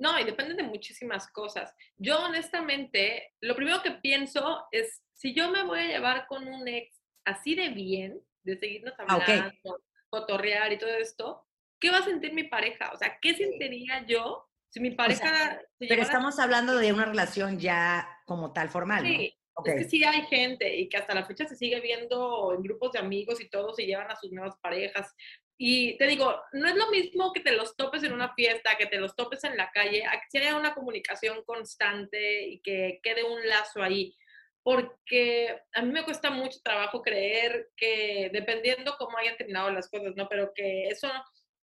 no, 0.00 0.18
y 0.18 0.24
depende 0.24 0.54
de 0.54 0.64
muchísimas 0.64 1.30
cosas. 1.30 1.72
Yo 1.96 2.18
honestamente, 2.24 3.34
lo 3.40 3.54
primero 3.54 3.82
que 3.82 3.92
pienso 3.92 4.64
es, 4.72 5.04
si 5.14 5.32
yo 5.32 5.50
me 5.52 5.62
voy 5.62 5.78
a 5.78 5.86
llevar 5.86 6.26
con 6.26 6.46
un 6.48 6.66
ex 6.66 7.00
así 7.24 7.54
de 7.54 7.68
bien, 7.68 8.20
de 8.42 8.58
seguirnos 8.58 8.94
Ah, 8.98 9.04
hablando, 9.14 9.80
cotorrear 10.08 10.72
y 10.72 10.78
todo 10.78 10.90
esto, 10.90 11.46
¿qué 11.78 11.90
va 11.92 11.98
a 11.98 12.04
sentir 12.04 12.32
mi 12.32 12.44
pareja? 12.44 12.90
O 12.92 12.96
sea, 12.96 13.18
¿qué 13.22 13.34
sentiría 13.34 14.04
yo 14.06 14.44
si 14.70 14.80
mi 14.80 14.90
pareja... 14.90 15.60
se 15.78 15.86
Pero 15.86 16.02
estamos 16.02 16.40
hablando 16.40 16.76
de 16.76 16.92
una 16.92 17.04
relación 17.04 17.60
ya 17.60 18.08
como 18.26 18.52
tal 18.52 18.68
formal, 18.70 19.04
¿no? 19.04 19.18
Sí, 19.18 19.37
Ok. 19.58 19.68
Es 19.68 19.74
que 19.74 19.90
sí 19.90 20.04
hay 20.04 20.22
gente 20.26 20.76
y 20.76 20.88
que 20.88 20.98
hasta 20.98 21.14
la 21.14 21.26
fecha 21.26 21.44
se 21.44 21.56
sigue 21.56 21.80
viendo 21.80 22.54
en 22.54 22.62
grupos 22.62 22.92
de 22.92 23.00
amigos 23.00 23.40
y 23.40 23.48
todos 23.48 23.74
se 23.74 23.86
llevan 23.86 24.08
a 24.08 24.14
sus 24.14 24.30
nuevas 24.30 24.56
parejas. 24.62 25.12
Y 25.58 25.98
te 25.98 26.06
digo, 26.06 26.40
no 26.52 26.68
es 26.68 26.76
lo 26.76 26.88
mismo 26.90 27.32
que 27.32 27.40
te 27.40 27.50
los 27.50 27.74
topes 27.76 28.04
en 28.04 28.12
una 28.12 28.32
fiesta, 28.34 28.76
que 28.78 28.86
te 28.86 28.98
los 28.98 29.16
topes 29.16 29.42
en 29.42 29.56
la 29.56 29.72
calle, 29.72 30.04
a 30.04 30.22
que 30.30 30.38
haya 30.38 30.56
una 30.56 30.74
comunicación 30.74 31.42
constante 31.44 32.46
y 32.46 32.60
que 32.60 33.00
quede 33.02 33.24
un 33.24 33.48
lazo 33.48 33.82
ahí. 33.82 34.14
Porque 34.62 35.58
a 35.74 35.82
mí 35.82 35.90
me 35.90 36.04
cuesta 36.04 36.30
mucho 36.30 36.60
trabajo 36.62 37.02
creer 37.02 37.70
que, 37.76 38.30
dependiendo 38.32 38.94
cómo 38.96 39.18
hayan 39.18 39.36
terminado 39.36 39.72
las 39.72 39.90
cosas, 39.90 40.14
¿no? 40.14 40.28
Pero 40.28 40.52
que 40.54 40.84
eso 40.84 41.10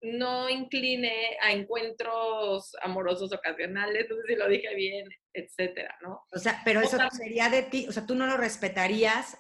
no 0.00 0.48
incline 0.48 1.36
a 1.40 1.52
encuentros 1.52 2.74
amorosos 2.82 3.32
ocasionales, 3.32 4.08
no 4.10 4.16
sé 4.16 4.22
si 4.26 4.34
lo 4.34 4.48
dije 4.48 4.74
bien, 4.74 5.08
etcétera, 5.38 5.96
¿no? 6.02 6.26
O 6.32 6.38
sea, 6.38 6.60
pero 6.64 6.80
eso 6.80 6.98
sería 7.10 7.48
de 7.48 7.62
ti, 7.62 7.86
o 7.88 7.92
sea, 7.92 8.06
tú 8.06 8.14
no 8.14 8.26
lo 8.26 8.36
respetarías, 8.36 9.38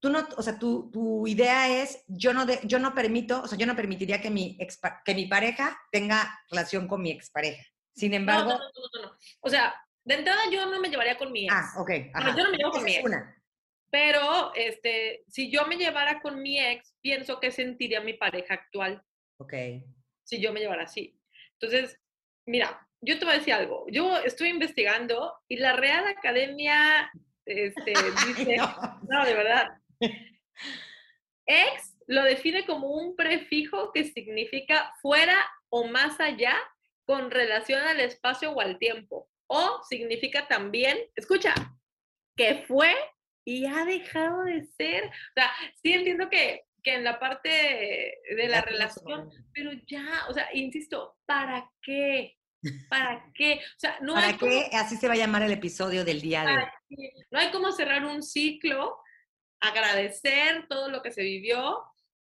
tú 0.00 0.10
no, 0.10 0.26
o 0.36 0.42
sea, 0.42 0.58
tu, 0.58 0.90
tu 0.90 1.26
idea 1.26 1.82
es, 1.82 2.04
yo 2.06 2.32
no, 2.32 2.46
de, 2.46 2.60
yo 2.64 2.78
no 2.78 2.94
permito, 2.94 3.42
o 3.42 3.46
sea, 3.46 3.58
yo 3.58 3.66
no 3.66 3.76
permitiría 3.76 4.20
que 4.20 4.30
mi, 4.30 4.58
que 5.04 5.14
mi 5.14 5.26
pareja 5.26 5.78
tenga 5.90 6.40
relación 6.50 6.88
con 6.88 7.02
mi 7.02 7.10
expareja. 7.10 7.62
Sin 7.94 8.14
embargo... 8.14 8.50
No, 8.50 8.58
no, 8.58 8.64
no, 8.64 9.08
no, 9.08 9.16
O 9.40 9.50
sea, 9.50 9.74
de 10.04 10.14
entrada 10.14 10.40
yo 10.50 10.66
no 10.66 10.80
me 10.80 10.88
llevaría 10.88 11.18
con 11.18 11.30
mi 11.32 11.44
ex. 11.44 11.54
Ah, 11.54 11.72
ok. 11.78 11.90
yo 12.36 12.44
no 12.44 12.50
me 12.50 12.56
llevo 12.56 12.70
con 12.70 12.84
mi 12.84 12.94
ex. 12.94 13.10
Pero, 13.90 14.54
este, 14.54 15.24
si 15.28 15.50
yo 15.50 15.66
me 15.66 15.76
llevara 15.76 16.20
con 16.20 16.40
mi 16.40 16.60
ex, 16.60 16.94
pienso 17.00 17.40
que 17.40 17.50
sentiría 17.50 18.00
mi 18.00 18.14
pareja 18.14 18.54
actual. 18.54 19.02
Ok. 19.38 19.52
Si 20.22 20.40
yo 20.40 20.52
me 20.52 20.60
llevara 20.60 20.84
así. 20.84 21.20
Entonces, 21.54 21.98
mira, 22.46 22.88
yo 23.02 23.18
te 23.18 23.24
voy 23.24 23.34
a 23.34 23.38
decir 23.38 23.54
algo. 23.54 23.86
Yo 23.90 24.18
estoy 24.18 24.48
investigando 24.48 25.34
y 25.48 25.56
la 25.56 25.74
Real 25.74 26.06
Academia 26.06 27.10
este, 27.46 27.92
dice, 28.26 28.56
no. 28.56 29.24
de 29.24 29.34
verdad. 29.34 29.68
Ex 31.46 31.96
lo 32.06 32.22
define 32.24 32.64
como 32.66 32.88
un 32.88 33.16
prefijo 33.16 33.92
que 33.92 34.04
significa 34.04 34.92
fuera 35.00 35.36
o 35.68 35.86
más 35.86 36.20
allá 36.20 36.56
con 37.04 37.30
relación 37.30 37.80
al 37.82 38.00
espacio 38.00 38.52
o 38.52 38.60
al 38.60 38.78
tiempo. 38.78 39.28
O 39.46 39.82
significa 39.88 40.46
también, 40.46 40.98
escucha, 41.16 41.54
que 42.36 42.64
fue 42.68 42.94
y 43.44 43.66
ha 43.66 43.84
dejado 43.84 44.44
de 44.44 44.64
ser. 44.64 45.06
O 45.06 45.32
sea, 45.34 45.50
sí 45.82 45.92
entiendo 45.92 46.28
que, 46.30 46.66
que 46.82 46.94
en 46.94 47.04
la 47.04 47.18
parte 47.18 47.48
de 47.48 48.48
la 48.48 48.60
relación, 48.60 49.28
pero 49.52 49.72
ya, 49.86 50.26
o 50.28 50.34
sea, 50.34 50.48
insisto, 50.52 51.16
¿para 51.26 51.68
qué? 51.82 52.36
¿Para 52.88 53.30
qué? 53.34 53.60
O 53.76 53.78
sea, 53.78 53.98
no 54.00 54.14
¿Para 54.14 54.28
hay 54.28 54.36
qué? 54.36 54.70
Así 54.72 54.96
se 54.96 55.08
va 55.08 55.14
a 55.14 55.18
llamar 55.18 55.42
el 55.42 55.52
episodio 55.52 56.04
del 56.04 56.20
día 56.20 56.44
de 56.44 56.52
hoy. 56.52 57.12
No 57.30 57.38
hay 57.38 57.50
como 57.50 57.72
cerrar 57.72 58.04
un 58.04 58.22
ciclo, 58.22 58.98
agradecer 59.60 60.66
todo 60.68 60.88
lo 60.88 61.02
que 61.02 61.12
se 61.12 61.22
vivió, 61.22 61.82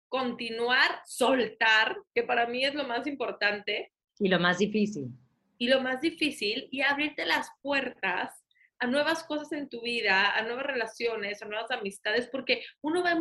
continuar, 0.10 1.01
soltar, 1.06 1.98
que 2.13 2.24
para 2.24 2.48
mí 2.48 2.63
es 2.63 2.75
lo 2.75 2.86
más 2.86 3.08
importante. 3.08 3.94
Y 4.20 4.29
lo 4.29 4.39
más 4.39 4.60
difícil. 4.60 5.10
Y 5.58 5.67
lo 5.70 5.82
más 5.82 6.01
difícil, 6.01 6.67
y 6.72 6.82
abrirte 6.82 7.25
las 7.25 7.50
puertas 7.62 8.44
a 8.80 8.88
nuevas 8.88 9.24
cosas 9.24 9.52
en 9.54 9.70
tu 9.70 9.82
vida, 9.82 10.36
a 10.36 10.44
nuevas 10.44 10.66
relaciones, 10.66 11.42
a 11.42 11.46
nuevas 11.46 11.72
amistades, 11.72 12.28
porque 12.32 12.64
uno 12.82 13.04
va 13.04 13.14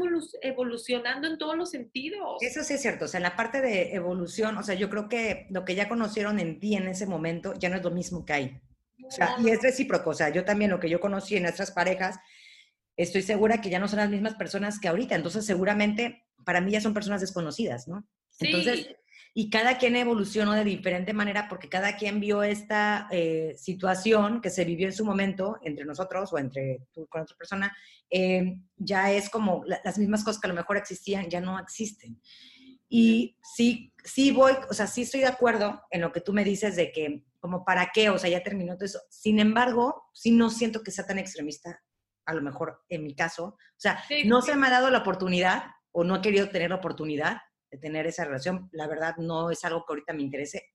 evolucionando 0.43 1.27
en 1.27 1.39
todos 1.39 1.57
los 1.57 1.71
sentidos. 1.71 2.43
Eso 2.43 2.63
sí 2.63 2.75
es 2.75 2.83
cierto, 2.83 3.07
o 3.07 3.09
sea, 3.09 3.21
la 3.21 3.37
parte 3.37 3.61
de 3.61 3.95
evolución, 3.95 4.57
o 4.59 4.63
sea, 4.63 4.75
yo 4.75 4.91
creo 4.91 5.09
que 5.09 5.47
lo 5.51 5.65
que 5.65 5.75
ya 5.75 5.89
conocieron 5.89 6.39
en 6.41 6.61
ti 6.61 6.77
en 6.77 6.89
ese 6.89 7.07
momento 7.07 7.55
ya 7.55 7.69
no 7.69 7.77
es 7.77 7.83
lo 7.83 7.91
mismo 7.91 8.25
que 8.25 8.33
hay. 8.33 8.61
O 9.07 9.11
sea, 9.11 9.37
y 9.39 9.51
es 9.51 9.63
recíproco, 9.63 10.11
o 10.11 10.15
sea, 10.15 10.31
yo 10.31 10.45
también 10.45 10.71
lo 10.71 10.81
que 10.81 10.89
yo 10.91 11.01
conocí 11.01 11.37
en 11.37 11.45
nuestras 11.45 11.71
parejas, 11.71 12.19
estoy 12.97 13.23
segura 13.23 13.61
que 13.61 13.71
ya 13.71 13.79
no 13.79 13.89
son 13.89 13.99
las 13.99 14.11
mismas 14.11 14.35
personas 14.35 14.81
que 14.81 14.89
ahorita, 14.89 15.15
entonces 15.15 15.47
seguramente 15.47 16.25
para 16.45 16.61
mí 16.61 16.73
ya 16.73 16.81
son 16.81 16.95
personas 16.95 17.21
desconocidas, 17.21 17.89
¿no? 17.89 18.07
Sí. 18.31 18.47
Entonces, 18.47 18.97
y 19.39 19.51
cada 19.51 19.77
quien 19.77 19.97
evolucionó 19.97 20.55
de 20.55 20.65
diferente 20.65 21.13
manera 21.13 21.47
porque 21.47 21.69
cada 21.69 21.95
quien 21.99 22.21
vio 22.21 22.43
esta 22.43 23.07
eh, 23.11 23.55
situación 23.59 24.41
que 24.41 24.49
se 24.49 24.65
vivió 24.65 24.87
en 24.87 24.95
su 24.95 25.05
momento 25.05 25.59
entre 25.63 25.85
nosotros 25.85 26.33
o 26.33 26.39
entre 26.39 26.87
tú 26.91 27.07
con 27.07 27.21
otra 27.21 27.37
persona, 27.37 27.77
eh, 28.09 28.57
ya 28.79 29.13
es 29.13 29.29
como 29.29 29.63
las 29.67 29.99
mismas 29.99 30.25
cosas 30.25 30.41
que 30.41 30.47
a 30.47 30.49
lo 30.49 30.55
mejor 30.55 30.79
existían, 30.79 31.29
ya 31.29 31.43
no 31.43 31.59
existen. 31.59 32.19
Y 32.89 33.37
sí, 33.43 33.93
sí 34.03 34.31
voy, 34.31 34.55
o 34.71 34.73
sea, 34.73 34.87
sí 34.87 35.03
estoy 35.03 35.21
de 35.21 35.27
acuerdo 35.27 35.83
en 35.91 36.01
lo 36.01 36.13
que 36.13 36.23
tú 36.23 36.33
me 36.33 36.43
dices 36.43 36.75
de 36.75 36.91
que, 36.91 37.23
como 37.39 37.63
para 37.63 37.91
qué, 37.93 38.09
o 38.09 38.19
sea, 38.19 38.31
ya 38.31 38.43
terminó 38.43 38.77
todo 38.77 38.87
eso. 38.87 39.01
Sin 39.11 39.39
embargo, 39.39 40.09
sí 40.15 40.31
no 40.31 40.49
siento 40.49 40.83
que 40.83 40.93
sea 40.93 41.05
tan 41.05 41.19
extremista, 41.19 41.83
a 42.25 42.33
lo 42.33 42.41
mejor 42.41 42.81
en 42.89 43.05
mi 43.05 43.15
caso. 43.15 43.45
O 43.49 43.59
sea, 43.77 44.03
no 44.25 44.41
se 44.41 44.57
me 44.57 44.69
ha 44.69 44.71
dado 44.71 44.89
la 44.89 45.01
oportunidad 45.01 45.65
o 45.93 46.05
no 46.05 46.17
he 46.17 46.21
querido 46.23 46.49
tener 46.49 46.71
la 46.71 46.77
oportunidad 46.77 47.37
de 47.71 47.79
tener 47.79 48.07
esa 48.07 48.25
relación. 48.25 48.69
La 48.73 48.87
verdad 48.87 49.17
no 49.19 49.51
es 49.51 49.65
algo 49.65 49.85
que 49.85 49.93
ahorita 49.93 50.13
me 50.13 50.23
interese. 50.23 50.71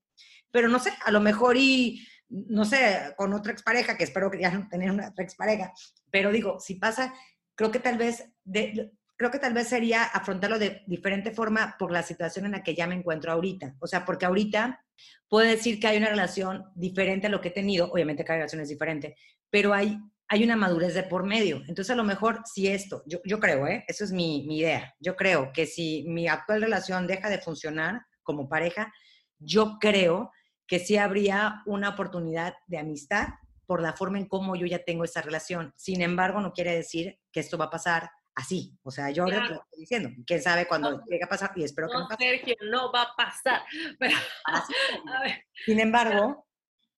Pero 0.50 0.68
no 0.68 0.78
sé, 0.78 0.92
a 1.04 1.10
lo 1.10 1.20
mejor 1.20 1.56
y, 1.56 2.06
no 2.28 2.64
sé, 2.64 3.14
con 3.16 3.32
otra 3.32 3.52
expareja, 3.52 3.96
que 3.96 4.04
espero 4.04 4.30
que 4.30 4.40
ya 4.40 4.50
no 4.50 4.68
tener 4.68 4.90
una 4.90 5.08
otra 5.08 5.24
expareja, 5.24 5.72
pero 6.10 6.30
digo, 6.30 6.60
si 6.60 6.74
pasa, 6.74 7.14
creo 7.54 7.70
que 7.70 7.78
tal 7.78 7.96
vez, 7.96 8.30
de, 8.44 8.92
creo 9.16 9.30
que 9.30 9.38
tal 9.38 9.54
vez 9.54 9.68
sería 9.68 10.04
afrontarlo 10.04 10.58
de 10.58 10.82
diferente 10.86 11.32
forma 11.32 11.76
por 11.78 11.90
la 11.90 12.02
situación 12.02 12.46
en 12.46 12.52
la 12.52 12.62
que 12.62 12.74
ya 12.74 12.86
me 12.86 12.94
encuentro 12.94 13.32
ahorita. 13.32 13.76
O 13.80 13.86
sea, 13.86 14.04
porque 14.04 14.26
ahorita 14.26 14.84
puedo 15.28 15.46
decir 15.46 15.80
que 15.80 15.86
hay 15.86 15.96
una 15.96 16.10
relación 16.10 16.66
diferente 16.74 17.28
a 17.28 17.30
lo 17.30 17.40
que 17.40 17.48
he 17.48 17.52
tenido, 17.52 17.90
obviamente 17.90 18.24
cada 18.24 18.38
relación 18.38 18.60
es 18.60 18.68
diferente, 18.68 19.16
pero 19.50 19.72
hay 19.72 19.98
hay 20.32 20.42
una 20.44 20.56
madurez 20.56 20.94
de 20.94 21.02
por 21.02 21.24
medio. 21.24 21.58
Entonces, 21.68 21.90
a 21.90 21.94
lo 21.94 22.04
mejor, 22.04 22.40
si 22.46 22.66
esto, 22.66 23.02
yo, 23.04 23.18
yo 23.22 23.38
creo, 23.38 23.66
¿eh? 23.66 23.84
eso 23.86 24.02
es 24.02 24.12
mi, 24.12 24.46
mi, 24.48 24.60
idea, 24.60 24.94
yo 24.98 25.14
creo 25.14 25.52
que 25.52 25.66
si 25.66 26.06
mi 26.08 26.26
actual 26.26 26.62
relación 26.62 27.06
deja 27.06 27.28
de 27.28 27.36
funcionar 27.36 28.00
como 28.22 28.48
pareja, 28.48 28.90
yo 29.38 29.76
creo 29.78 30.32
que 30.66 30.78
sí 30.78 30.96
habría 30.96 31.60
una 31.66 31.90
oportunidad 31.90 32.54
de 32.66 32.78
amistad 32.78 33.28
por 33.66 33.82
la 33.82 33.92
forma 33.92 34.16
en 34.16 34.26
cómo 34.26 34.56
yo 34.56 34.64
ya 34.64 34.82
tengo 34.82 35.04
esa 35.04 35.20
relación. 35.20 35.74
Sin 35.76 36.00
embargo, 36.00 36.40
no 36.40 36.54
quiere 36.54 36.74
decir 36.74 37.18
que 37.30 37.40
esto 37.40 37.58
va 37.58 37.66
a 37.66 37.70
pasar 37.70 38.08
así. 38.34 38.74
O 38.84 38.90
sea, 38.90 39.10
yo 39.10 39.24
ahora 39.24 39.46
lo 39.48 39.56
estoy 39.56 39.80
diciendo. 39.80 40.08
¿Quién 40.26 40.40
sabe 40.40 40.66
cuándo 40.66 41.04
llegue 41.10 41.24
a 41.24 41.28
pasar? 41.28 41.52
Y 41.56 41.64
espero 41.64 41.88
que 41.88 41.98
no 41.98 42.08
pase. 42.08 42.24
Sergio, 42.24 42.54
no 42.70 42.90
va 42.90 43.02
a 43.02 43.14
pasar. 43.14 43.60
Pero, 43.98 44.16
a 44.46 45.22
ver. 45.22 45.44
Sin 45.66 45.78
embargo, 45.78 46.46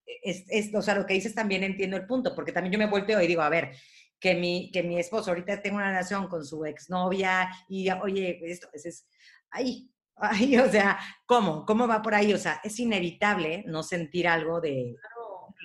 es, 0.06 0.74
o 0.74 0.82
sea, 0.82 0.94
lo 0.94 1.06
que 1.06 1.14
dices 1.14 1.34
también 1.34 1.62
entiendo 1.62 1.96
el 1.96 2.06
punto, 2.06 2.34
porque 2.34 2.52
también 2.52 2.72
yo 2.72 2.78
me 2.78 2.86
volteo 2.86 3.20
y 3.20 3.26
digo, 3.26 3.42
a 3.42 3.48
ver, 3.48 3.72
que 4.18 4.34
mi, 4.34 4.70
que 4.72 4.82
mi 4.82 4.98
esposo 4.98 5.30
ahorita 5.30 5.60
tenga 5.60 5.76
una 5.76 5.88
relación 5.88 6.28
con 6.28 6.44
su 6.44 6.64
exnovia 6.64 7.50
y, 7.68 7.90
oye, 7.90 8.40
esto 8.44 8.68
es, 8.72 9.06
ay, 9.50 9.90
ay, 10.16 10.58
o 10.58 10.70
sea, 10.70 10.98
¿cómo? 11.26 11.64
¿Cómo 11.66 11.86
va 11.86 12.00
por 12.00 12.14
ahí? 12.14 12.32
O 12.32 12.38
sea, 12.38 12.60
es 12.62 12.78
inevitable 12.78 13.64
no 13.66 13.82
sentir 13.82 14.28
algo 14.28 14.60
de 14.60 14.96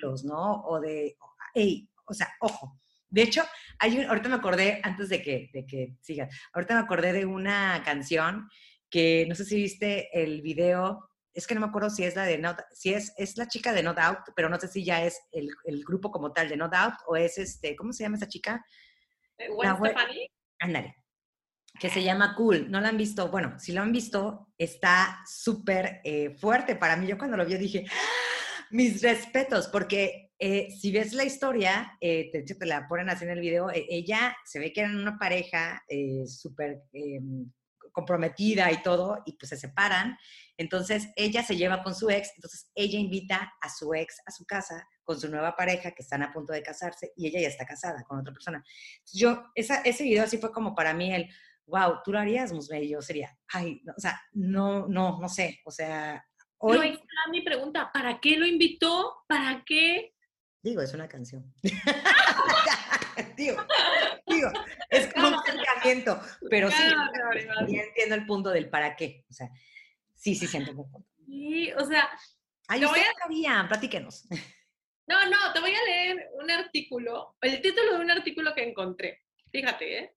los, 0.02 0.24
¿no? 0.24 0.62
O 0.64 0.80
de, 0.80 1.16
hey, 1.54 1.88
o 2.04 2.14
sea, 2.14 2.28
ojo. 2.40 2.78
De 3.08 3.22
hecho, 3.22 3.42
hay 3.78 3.98
un, 3.98 4.06
ahorita 4.06 4.28
me 4.28 4.36
acordé, 4.36 4.80
antes 4.82 5.08
de 5.08 5.22
que, 5.22 5.50
de 5.52 5.66
que 5.66 5.96
siga, 6.00 6.28
ahorita 6.52 6.74
me 6.74 6.80
acordé 6.80 7.12
de 7.12 7.24
una 7.24 7.82
canción 7.84 8.48
que 8.88 9.26
no 9.28 9.34
sé 9.34 9.44
si 9.44 9.56
viste 9.56 10.08
el 10.12 10.42
video 10.42 11.09
es 11.32 11.46
que 11.46 11.54
no 11.54 11.60
me 11.60 11.66
acuerdo 11.68 11.90
si 11.90 12.04
es 12.04 12.16
la 12.16 12.24
de 12.24 12.38
Not, 12.38 12.60
si 12.72 12.92
es, 12.92 13.12
es 13.16 13.36
la 13.36 13.48
chica 13.48 13.72
de 13.72 13.82
No 13.82 13.94
Doubt, 13.94 14.30
pero 14.34 14.48
no 14.48 14.58
sé 14.58 14.68
si 14.68 14.84
ya 14.84 15.04
es 15.04 15.20
el, 15.32 15.48
el 15.64 15.84
grupo 15.84 16.10
como 16.10 16.32
tal 16.32 16.48
de 16.48 16.56
No 16.56 16.68
Doubt 16.68 16.94
o 17.06 17.16
es 17.16 17.38
este, 17.38 17.76
¿cómo 17.76 17.92
se 17.92 18.04
llama 18.04 18.16
esa 18.16 18.28
chica? 18.28 18.64
Eh, 19.38 19.48
Gwen 19.48 19.76
Stefani. 19.76 20.30
Ándale. 20.58 20.96
Que 21.78 21.88
se 21.88 22.02
llama 22.02 22.34
Cool. 22.34 22.70
¿No 22.70 22.80
la 22.80 22.88
han 22.88 22.96
visto? 22.96 23.30
Bueno, 23.30 23.58
si 23.58 23.72
lo 23.72 23.80
han 23.80 23.92
visto, 23.92 24.48
está 24.58 25.20
súper 25.26 26.00
eh, 26.04 26.36
fuerte 26.38 26.76
para 26.76 26.96
mí. 26.96 27.06
Yo 27.06 27.16
cuando 27.16 27.36
lo 27.36 27.46
vi 27.46 27.56
dije, 27.56 27.86
¡Ah! 27.88 28.66
mis 28.70 29.02
respetos, 29.02 29.68
porque 29.68 30.32
eh, 30.38 30.70
si 30.70 30.92
ves 30.92 31.12
la 31.12 31.24
historia, 31.24 31.96
eh, 32.00 32.30
te, 32.32 32.42
te, 32.42 32.66
la 32.66 32.86
ponen 32.88 33.08
así 33.08 33.24
en 33.24 33.30
el 33.30 33.40
video, 33.40 33.70
e, 33.70 33.86
ella 33.88 34.36
se 34.44 34.58
ve 34.58 34.72
que 34.72 34.80
eran 34.80 34.96
una 34.96 35.18
pareja 35.18 35.82
súper 36.26 36.82
em, 36.92 37.50
comprometida 37.92 38.70
y 38.70 38.82
todo, 38.82 39.22
y 39.24 39.36
pues 39.36 39.48
se 39.50 39.56
separan. 39.56 40.18
Entonces 40.60 41.08
ella 41.16 41.42
se 41.42 41.56
lleva 41.56 41.82
con 41.82 41.94
su 41.94 42.10
ex, 42.10 42.32
entonces 42.36 42.70
ella 42.74 42.98
invita 42.98 43.50
a 43.62 43.68
su 43.70 43.94
ex 43.94 44.20
a 44.26 44.30
su 44.30 44.44
casa 44.44 44.86
con 45.02 45.18
su 45.18 45.30
nueva 45.30 45.56
pareja 45.56 45.92
que 45.92 46.02
están 46.02 46.22
a 46.22 46.30
punto 46.34 46.52
de 46.52 46.62
casarse 46.62 47.14
y 47.16 47.28
ella 47.28 47.40
ya 47.40 47.48
está 47.48 47.64
casada 47.64 48.04
con 48.04 48.20
otra 48.20 48.34
persona. 48.34 48.62
Yo, 49.10 49.42
esa, 49.54 49.80
ese 49.80 50.04
video 50.04 50.22
así 50.22 50.36
fue 50.36 50.52
como 50.52 50.74
para 50.74 50.92
mí 50.92 51.14
el, 51.14 51.30
wow, 51.64 52.02
tú 52.04 52.12
lo 52.12 52.18
harías, 52.18 52.52
Musme, 52.52 52.82
y 52.82 52.90
yo 52.90 53.00
sería, 53.00 53.34
ay, 53.54 53.80
no, 53.84 53.94
o 53.96 54.00
sea, 54.00 54.20
no, 54.32 54.86
no, 54.86 55.18
no 55.18 55.28
sé, 55.30 55.60
o 55.64 55.70
sea... 55.70 56.22
Hoy... 56.58 56.76
Pero 56.76 56.82
ahí 56.82 57.00
mi 57.30 57.40
pregunta, 57.40 57.90
¿para 57.90 58.20
qué 58.20 58.36
lo 58.36 58.44
invitó? 58.44 59.24
¿Para 59.26 59.64
qué? 59.64 60.14
Digo, 60.62 60.82
es 60.82 60.92
una 60.92 61.08
canción. 61.08 61.54
digo, 63.34 63.56
digo, 64.26 64.50
es 64.90 65.10
como 65.14 65.28
un 65.28 65.34
acercamiento, 65.36 66.20
pero 66.50 66.70
sí, 66.70 66.82
ya 67.66 67.82
entiendo 67.82 68.14
el 68.14 68.26
punto 68.26 68.50
del 68.50 68.68
para 68.68 68.94
qué. 68.94 69.24
O 69.30 69.32
sea, 69.32 69.50
sí, 70.20 70.34
sí 70.34 70.46
siento 70.46 70.70
un 70.72 70.76
punto. 70.76 71.08
Sí, 71.26 71.72
o 71.72 71.84
sea... 71.84 72.08
Ay, 72.68 72.84
voy 72.84 73.00
a... 73.00 73.12
sabían, 73.20 73.68
platíquenos. 73.68 74.28
No, 75.06 75.26
no, 75.28 75.52
te 75.52 75.60
voy 75.60 75.72
a 75.72 75.84
leer 75.84 76.28
un 76.34 76.50
artículo, 76.50 77.36
el 77.40 77.60
título 77.60 77.94
de 77.94 78.04
un 78.04 78.10
artículo 78.12 78.54
que 78.54 78.62
encontré. 78.62 79.22
Fíjate, 79.50 79.98
¿eh? 79.98 80.14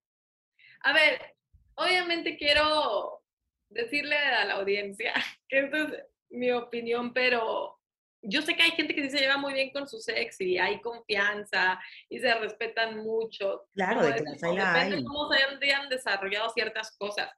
A 0.82 0.94
ver, 0.94 1.36
obviamente 1.76 2.38
quiero 2.38 3.24
decirle 3.70 4.18
a 4.18 4.46
la 4.46 4.54
audiencia 4.56 5.14
que 5.50 5.60
esta 5.62 5.78
es 5.78 6.04
mi 6.30 6.52
opinión, 6.52 7.12
pero 7.12 7.80
yo 8.22 8.42
sé 8.42 8.56
que 8.56 8.64
hay 8.64 8.72
gente 8.72 8.96
que 8.96 9.04
sí 9.04 9.10
se 9.10 9.20
lleva 9.20 9.38
muy 9.38 9.54
bien 9.54 9.72
con 9.72 9.88
su 9.88 9.98
ex 10.08 10.40
y 10.42 10.58
hay 10.58 10.80
confianza 10.80 11.80
y 12.10 12.20
se 12.20 12.34
respetan 12.36 13.00
mucho. 13.00 13.68
Claro, 13.74 14.02
de 14.02 14.14
que 14.14 14.24
hay, 14.46 14.56
Depende 14.56 14.96
de 14.98 15.04
cómo 15.04 15.32
se 15.32 15.44
hayan 15.44 15.90
desarrollado 15.90 16.50
ciertas 16.52 16.96
cosas. 16.98 17.30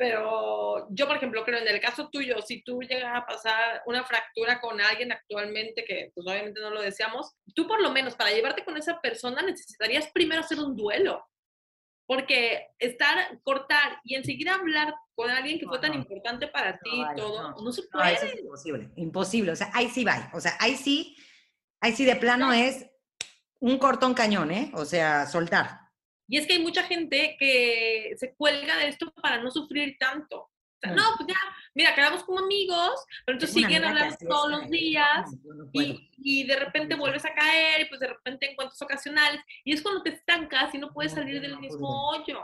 Pero 0.00 0.86
yo, 0.88 1.06
por 1.06 1.18
ejemplo, 1.18 1.44
creo 1.44 1.58
en 1.58 1.68
el 1.68 1.78
caso 1.78 2.08
tuyo, 2.08 2.40
si 2.40 2.62
tú 2.62 2.80
llegas 2.80 3.14
a 3.14 3.26
pasar 3.26 3.82
una 3.84 4.02
fractura 4.02 4.58
con 4.58 4.80
alguien 4.80 5.12
actualmente, 5.12 5.84
que 5.84 6.10
pues 6.14 6.26
obviamente 6.26 6.58
no 6.58 6.70
lo 6.70 6.80
deseamos, 6.80 7.34
tú 7.54 7.68
por 7.68 7.82
lo 7.82 7.90
menos 7.90 8.14
para 8.14 8.30
llevarte 8.30 8.64
con 8.64 8.78
esa 8.78 8.98
persona 9.02 9.42
necesitarías 9.42 10.08
primero 10.10 10.40
hacer 10.40 10.58
un 10.58 10.74
duelo. 10.74 11.22
Porque 12.06 12.68
estar, 12.78 13.42
cortar 13.42 14.00
y 14.02 14.14
enseguida 14.14 14.54
hablar 14.54 14.94
con 15.14 15.28
alguien 15.28 15.58
que 15.58 15.66
fue 15.66 15.78
tan 15.78 15.92
importante 15.92 16.48
para 16.48 16.78
ti 16.78 16.90
y 16.90 17.14
todo, 17.14 17.54
no, 17.62 17.70
se 17.70 17.82
puede. 17.82 18.14
eso 18.14 18.24
es 18.24 18.40
imposible, 18.40 18.88
imposible. 18.96 19.52
O 19.52 19.56
sea, 19.56 19.70
ahí 19.74 19.90
sí 19.90 20.02
va. 20.02 20.30
O 20.32 20.40
sea, 20.40 20.56
ahí 20.60 20.76
sí, 20.76 21.14
ahí 21.78 21.92
sí 21.92 22.06
de 22.06 22.16
plano 22.16 22.54
es 22.54 22.86
un 23.58 23.76
cortón 23.76 24.14
cañón, 24.14 24.50
¿eh? 24.50 24.72
O 24.72 24.86
sea, 24.86 25.26
soltar. 25.26 25.89
Y 26.30 26.38
es 26.38 26.46
que 26.46 26.54
hay 26.54 26.62
mucha 26.62 26.84
gente 26.84 27.36
que 27.38 28.14
se 28.16 28.34
cuelga 28.34 28.76
de 28.76 28.88
esto 28.88 29.12
para 29.20 29.42
no 29.42 29.50
sufrir 29.50 29.96
tanto. 29.98 30.48
no, 30.82 31.02
pues 31.16 31.28
ya, 31.28 31.36
mira, 31.74 31.94
quedamos 31.94 32.22
como 32.22 32.38
amigos, 32.38 33.04
pero 33.26 33.36
entonces 33.36 33.52
siguen 33.54 33.84
hablando 33.84 34.16
todos 34.26 34.50
los 34.50 34.70
días 34.70 35.28
y, 35.72 36.08
y, 36.16 36.46
de 36.46 36.56
repente 36.56 36.94
vuelves 36.94 37.24
a 37.24 37.34
caer 37.34 37.82
y 37.82 37.84
pues 37.86 38.00
de 38.00 38.06
repente 38.06 38.50
encuentros 38.50 38.80
ocasionales 38.80 39.42
y 39.64 39.74
es 39.74 39.82
cuando 39.82 40.02
te 40.02 40.10
estancas 40.10 40.72
y 40.72 40.78
no 40.78 40.92
puedes 40.92 41.12
salir 41.12 41.40
del 41.40 41.58
mismo 41.58 42.08
hoyo. 42.08 42.40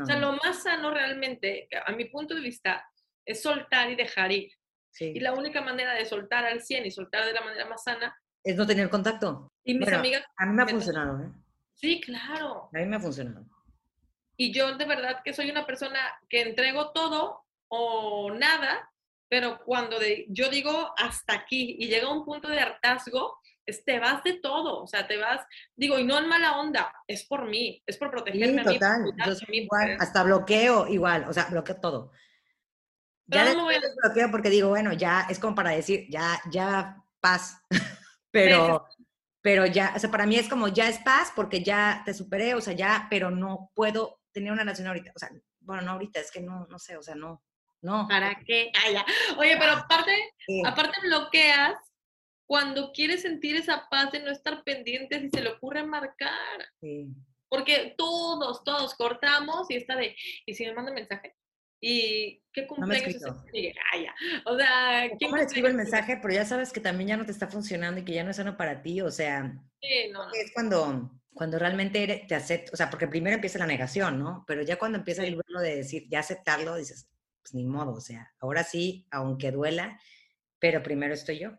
O 0.00 0.06
sea, 0.06 0.18
lo 0.18 0.32
más 0.34 0.62
sano 0.62 0.90
realmente, 0.90 1.68
a 1.86 1.92
mi 1.92 2.04
punto 2.04 2.34
de 2.34 2.42
vista, 2.42 2.86
es 3.26 3.42
soltar 3.42 3.90
y 3.90 3.96
dejar 3.96 4.30
ir. 4.30 4.52
Y 5.00 5.20
la 5.20 5.32
única 5.32 5.62
manera 5.62 5.94
de 5.94 6.04
soltar 6.04 6.44
al 6.44 6.60
100 6.60 6.84
y 6.84 6.90
soltar 6.90 7.24
de 7.24 7.32
la 7.32 7.40
manera 7.40 7.64
más 7.64 7.82
sana 7.82 8.14
es 8.44 8.56
no 8.56 8.66
tener 8.66 8.90
contacto. 8.90 9.52
Y 9.64 9.74
mis 9.74 9.88
amigas... 9.88 10.24
A 10.36 10.46
mí 10.46 10.54
me 10.54 10.62
ha 10.62 10.66
funcionado, 10.66 11.22
¿eh? 11.22 11.30
Sí, 11.82 12.00
claro. 12.00 12.70
A 12.72 12.78
mí 12.78 12.86
me 12.86 12.96
ha 12.96 13.00
funcionado. 13.00 13.44
Y 14.36 14.52
yo 14.52 14.76
de 14.76 14.84
verdad 14.84 15.20
que 15.24 15.34
soy 15.34 15.50
una 15.50 15.66
persona 15.66 15.98
que 16.28 16.42
entrego 16.42 16.92
todo 16.92 17.44
o 17.68 18.30
nada, 18.32 18.88
pero 19.28 19.60
cuando 19.64 19.96
yo 20.28 20.48
digo 20.48 20.94
hasta 20.96 21.34
aquí 21.34 21.76
y 21.78 21.88
llega 21.88 22.12
un 22.12 22.24
punto 22.24 22.48
de 22.48 22.60
hartazgo, 22.60 23.38
te 23.84 23.98
vas 23.98 24.22
de 24.24 24.34
todo, 24.34 24.82
o 24.82 24.86
sea, 24.86 25.06
te 25.06 25.16
vas, 25.16 25.40
digo, 25.76 25.98
y 25.98 26.04
no 26.04 26.18
en 26.18 26.28
mala 26.28 26.58
onda, 26.58 26.92
es 27.06 27.24
por 27.24 27.48
mí, 27.48 27.82
es 27.86 27.96
por 27.96 28.10
protegerme 28.10 28.64
sí, 28.64 28.74
total. 28.74 29.04
Yo 29.24 29.34
soy 29.34 29.58
igual, 29.60 29.96
hasta 29.98 30.22
bloqueo 30.22 30.86
igual, 30.88 31.24
o 31.28 31.32
sea, 31.32 31.46
bloqueo 31.46 31.80
todo. 31.80 32.12
ya 33.26 33.54
no 33.54 33.64
voy 33.64 33.76
a... 33.76 33.80
bloqueo 34.02 34.30
porque 34.30 34.50
digo, 34.50 34.68
bueno, 34.68 34.92
ya 34.92 35.26
es 35.30 35.38
como 35.38 35.54
para 35.54 35.70
decir, 35.70 36.06
ya, 36.10 36.40
ya 36.50 37.02
paz, 37.20 37.62
pero 38.30 38.86
pero 39.42 39.66
ya, 39.66 39.92
o 39.94 39.98
sea, 39.98 40.10
para 40.10 40.24
mí 40.24 40.36
es 40.36 40.48
como 40.48 40.68
ya 40.68 40.88
es 40.88 40.98
paz 40.98 41.32
porque 41.34 41.62
ya 41.62 42.02
te 42.06 42.14
superé, 42.14 42.54
o 42.54 42.60
sea, 42.60 42.72
ya, 42.72 43.08
pero 43.10 43.30
no 43.30 43.70
puedo 43.74 44.20
tener 44.32 44.52
una 44.52 44.62
relación 44.62 44.86
ahorita, 44.86 45.12
o 45.14 45.18
sea, 45.18 45.30
bueno, 45.60 45.82
no 45.82 45.92
ahorita, 45.92 46.20
es 46.20 46.30
que 46.30 46.40
no, 46.40 46.66
no 46.68 46.78
sé, 46.78 46.96
o 46.96 47.02
sea, 47.02 47.14
no, 47.14 47.42
no. 47.82 48.06
¿Para 48.08 48.40
qué? 48.46 48.70
Ah, 48.74 48.90
ya. 48.90 49.04
Oye, 49.36 49.56
pero 49.58 49.72
aparte, 49.72 50.12
aparte 50.64 50.96
bloqueas 51.02 51.76
cuando 52.46 52.92
quieres 52.92 53.22
sentir 53.22 53.56
esa 53.56 53.88
paz 53.88 54.12
de 54.12 54.20
no 54.20 54.30
estar 54.30 54.62
pendientes 54.62 55.24
y 55.24 55.30
se 55.30 55.42
le 55.42 55.50
ocurre 55.50 55.84
marcar. 55.84 56.68
Sí. 56.80 57.08
Porque 57.48 57.94
todos, 57.98 58.62
todos 58.64 58.94
cortamos 58.94 59.70
y 59.70 59.76
está 59.76 59.96
de, 59.96 60.16
¿y 60.46 60.54
si 60.54 60.64
me 60.64 60.74
manda 60.74 60.92
mensaje? 60.92 61.34
¿Y 61.84 62.40
qué 62.52 62.64
cumpleaños 62.64 63.20
no 63.20 63.42
es 63.52 63.72
O 64.44 64.56
sea, 64.56 65.10
¿quién 65.18 65.32
me 65.32 65.42
escribo 65.42 65.66
el 65.66 65.74
mensaje? 65.74 66.16
Pero 66.22 66.32
ya 66.32 66.44
sabes 66.44 66.72
que 66.72 66.78
también 66.78 67.08
ya 67.08 67.16
no 67.16 67.26
te 67.26 67.32
está 67.32 67.48
funcionando 67.48 68.00
y 68.00 68.04
que 68.04 68.12
ya 68.12 68.22
no 68.22 68.30
es 68.30 68.36
sano 68.36 68.56
para 68.56 68.82
ti, 68.82 69.00
o 69.00 69.10
sea, 69.10 69.52
sí, 69.80 70.08
no, 70.12 70.24
no. 70.24 70.32
es 70.32 70.52
cuando, 70.54 71.10
cuando 71.34 71.58
realmente 71.58 72.24
te 72.28 72.34
aceptas, 72.36 72.72
o 72.72 72.76
sea, 72.76 72.88
porque 72.88 73.08
primero 73.08 73.34
empieza 73.34 73.58
la 73.58 73.66
negación, 73.66 74.20
¿no? 74.20 74.44
Pero 74.46 74.62
ya 74.62 74.78
cuando 74.78 74.98
empieza 74.98 75.24
el 75.24 75.34
vuelo 75.34 75.60
de 75.60 75.74
decir, 75.74 76.06
ya 76.08 76.20
aceptarlo, 76.20 76.76
dices, 76.76 77.10
pues 77.42 77.52
ni 77.52 77.64
modo, 77.64 77.94
o 77.94 78.00
sea, 78.00 78.32
ahora 78.38 78.62
sí, 78.62 79.08
aunque 79.10 79.50
duela, 79.50 79.98
pero 80.60 80.84
primero 80.84 81.14
estoy 81.14 81.40
yo. 81.40 81.50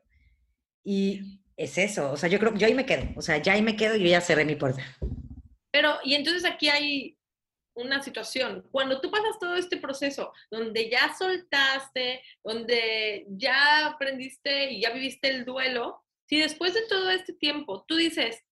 Y 0.85 1.41
es 1.57 1.77
eso, 1.77 2.13
o 2.13 2.15
sea, 2.15 2.29
yo 2.29 2.39
creo, 2.39 2.55
yo 2.55 2.65
ahí 2.65 2.73
me 2.73 2.85
quedo, 2.85 3.09
o 3.17 3.21
sea, 3.21 3.39
ya 3.39 3.53
ahí 3.53 3.61
me 3.61 3.75
quedo 3.75 3.97
y 3.97 4.03
yo 4.03 4.07
ya 4.07 4.21
cerré 4.21 4.45
mi 4.45 4.55
puerta. 4.55 4.81
Pero, 5.69 5.97
y 6.05 6.13
entonces 6.13 6.45
aquí 6.45 6.69
hay 6.69 7.17
una 7.75 8.01
situación. 8.01 8.67
Cuando 8.71 9.01
tú 9.01 9.09
pasas 9.09 9.39
todo 9.39 9.55
este 9.55 9.77
proceso 9.77 10.33
donde 10.49 10.89
ya 10.89 11.13
soltaste, 11.17 12.21
donde 12.43 13.25
ya 13.29 13.87
aprendiste 13.87 14.71
y 14.71 14.81
ya 14.81 14.91
viviste 14.91 15.29
el 15.29 15.45
duelo, 15.45 16.03
si 16.25 16.39
después 16.39 16.73
de 16.73 16.87
todo 16.87 17.09
este 17.09 17.33
tiempo 17.33 17.83
tú 17.87 17.95
dices, 17.95 18.43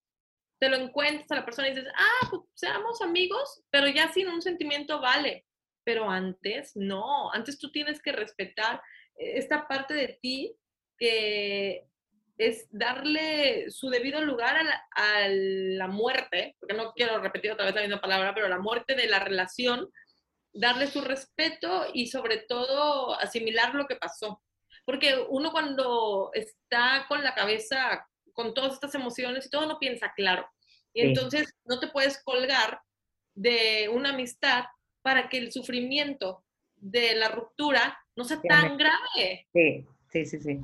te 0.60 0.70
lo 0.70 0.78
encuentras 0.78 1.32
a 1.32 1.36
la 1.36 1.46
persona 1.46 1.68
y 1.68 1.76
dices, 1.76 1.92
ah, 1.96 2.28
pues 2.30 2.44
seamos 2.54 3.02
amigos, 3.02 3.64
pero 3.72 3.88
ya 3.88 4.12
sin 4.12 4.28
un 4.28 4.42
sentimiento 4.42 5.00
vale. 5.00 5.46
Pero 5.84 6.08
antes, 6.10 6.76
no, 6.76 7.32
antes 7.34 7.58
tú 7.58 7.72
tienes 7.72 8.02
que 8.02 8.12
respetar 8.12 8.82
esta 9.16 9.68
parte 9.68 9.96
de 9.96 10.20
ti 10.22 10.56
que 10.98 11.88
es 12.42 12.68
darle 12.72 13.70
su 13.70 13.90
debido 13.90 14.20
lugar 14.22 14.58
a 14.96 15.28
la, 15.30 15.88
muerte, 15.88 16.56
porque 16.60 16.74
no 16.76 16.92
quiero 16.94 17.20
repetir 17.20 17.52
otra 17.52 17.66
vez 17.66 17.76
la 17.76 17.82
misma 17.82 18.02
palabra, 18.02 18.34
pero 18.34 18.48
la 18.48 18.58
muerte 18.58 18.96
de 18.96 19.08
la 19.08 19.20
relación, 19.20 19.88
darle 20.52 20.88
su 20.88 21.02
respeto 21.02 21.86
y 21.94 22.08
sobre 22.08 22.38
todo 22.38 23.14
asimilar 23.20 23.76
lo 23.76 23.86
que 23.86 23.96
pasó. 23.96 24.42
Porque 24.86 25.24
uno 25.30 25.52
cuando 25.52 26.32
está 26.34 27.06
con 27.08 27.24
la 27.24 27.36
cabeza, 27.36 28.08
con 28.34 28.56
todas 28.56 28.74
estas 28.74 28.96
emociones 28.96 29.46
y 29.46 29.50
todo, 29.52 29.68
no 29.68 29.78
piensa 29.78 30.12
claro. 30.16 30.50
Y 30.94 31.02
entonces 31.02 31.54
no 31.66 31.80
te 31.80 31.90
puedes 31.90 32.24
colgar 32.24 32.82
de 33.36 33.88
una 33.90 34.10
amistad 34.10 34.66
para 35.04 35.30
que 35.30 35.38
el 35.38 35.52
sufrimiento 35.52 36.44
de 36.76 37.14
la 37.14 37.30
ruptura 37.30 38.00
no 38.16 38.24
sea 38.24 38.42
tan 38.42 38.78
grave. 38.78 39.48
Sí, 39.54 39.86
sí, 40.12 40.26
sí, 40.26 40.40
sí. 40.40 40.60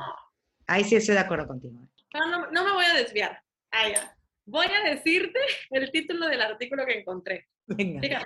Ahí 0.68 0.84
sí 0.84 0.96
estoy 0.96 1.16
de 1.16 1.22
acuerdo 1.22 1.48
contigo. 1.48 1.80
No, 2.14 2.52
no, 2.52 2.64
me 2.66 2.72
voy 2.74 2.86
a 2.86 2.94
desviar. 2.94 3.42
Ah, 3.72 4.16
voy 4.46 4.68
a 4.68 4.90
decirte 4.90 5.40
el 5.72 5.92
título 5.92 6.28
del 6.28 6.42
artículo 6.42 6.86
que 6.86 7.00
encontré. 7.00 7.48
Venga. 7.66 8.24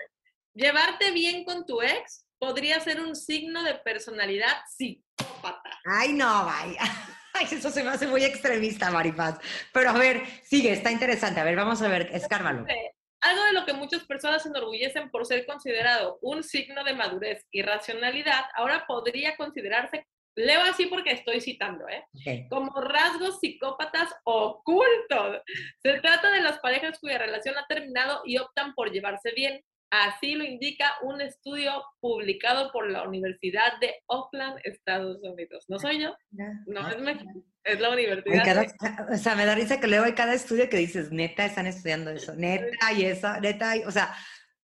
llevarte 0.54 1.12
bien 1.12 1.44
con 1.44 1.66
tu 1.66 1.82
ex 1.82 2.28
podría 2.38 2.80
ser 2.80 3.00
un 3.00 3.16
signo 3.16 3.64
de 3.64 3.76
personalidad 3.76 4.64
psicópata. 4.68 5.80
Ay, 5.86 6.14
no, 6.14 6.46
vaya. 6.46 6.82
Ay, 7.34 7.48
eso 7.50 7.70
se 7.70 7.84
me 7.84 7.92
hace 7.92 8.08
muy 8.08 8.24
extremista, 8.24 8.92
Maripaz. 8.92 9.40
Pero 9.72 9.92
a 9.92 9.94
ver, 9.94 10.24
sigue, 10.44 10.74
está 10.74 10.92
interesante. 10.92 11.40
A 11.40 11.44
ver, 11.44 11.56
vamos 11.56 11.82
a 11.82 11.88
ver, 11.88 12.10
escárvalo. 12.12 12.66
Algo 13.22 13.44
de 13.46 13.54
lo 13.54 13.66
que 13.66 13.74
muchas 13.74 14.04
personas 14.04 14.44
se 14.44 14.50
enorgullecen 14.50 15.12
por 15.12 15.26
ser 15.26 15.46
considerado 15.46 16.18
un 16.22 16.44
signo 16.44 16.84
de 16.84 16.94
madurez 16.94 17.46
y 17.52 17.62
racionalidad, 17.62 18.46
ahora 18.56 18.86
podría 18.88 19.38
considerarse 19.38 20.08
Leo 20.36 20.62
así 20.62 20.86
porque 20.86 21.12
estoy 21.12 21.42
citando, 21.42 21.86
¿eh? 21.90 22.48
Como 22.50 22.72
rasgos 22.80 23.40
psicópatas 23.40 24.10
ocultos. 24.24 25.42
Se 25.82 26.00
trata 26.00 26.32
de 26.32 26.42
las 26.42 26.60
parejas 26.60 27.00
cuya 27.00 27.18
relación 27.18 27.58
ha 27.58 27.68
terminado 27.68 28.22
y 28.26 28.38
optan 28.38 28.74
por 28.74 28.92
llevarse 28.92 29.32
bien. 29.34 29.62
Así 29.90 30.36
lo 30.36 30.46
indica 30.46 30.96
un 31.02 31.20
estudio 31.20 31.84
publicado 32.00 32.72
por 32.72 32.90
la 32.90 33.04
Universidad 33.04 33.78
de 33.82 33.94
Oakland, 34.08 34.60
Estados 34.64 35.22
Unidos. 35.22 35.66
¿No 35.68 35.80
soy 35.80 36.00
yo? 36.00 36.16
No, 36.66 36.88
es 36.90 36.98
México. 37.00 37.44
Es 37.66 37.80
la 37.82 37.90
universidad. 37.90 39.12
O 39.12 39.18
sea, 39.18 39.36
me 39.36 39.46
da 39.46 39.54
risa 39.54 39.82
que 39.82 39.88
leo 39.88 40.06
hay 40.06 40.14
cada 40.14 40.34
estudio 40.34 40.70
que 40.70 40.78
dices, 40.78 41.12
neta, 41.12 41.44
están 41.44 41.68
estudiando 41.68 42.10
eso, 42.10 42.34
neta 42.36 42.94
y 42.94 43.04
eso, 43.04 43.38
neta, 43.42 43.76
y, 43.76 43.84
o 43.84 43.92
sea, 43.92 44.16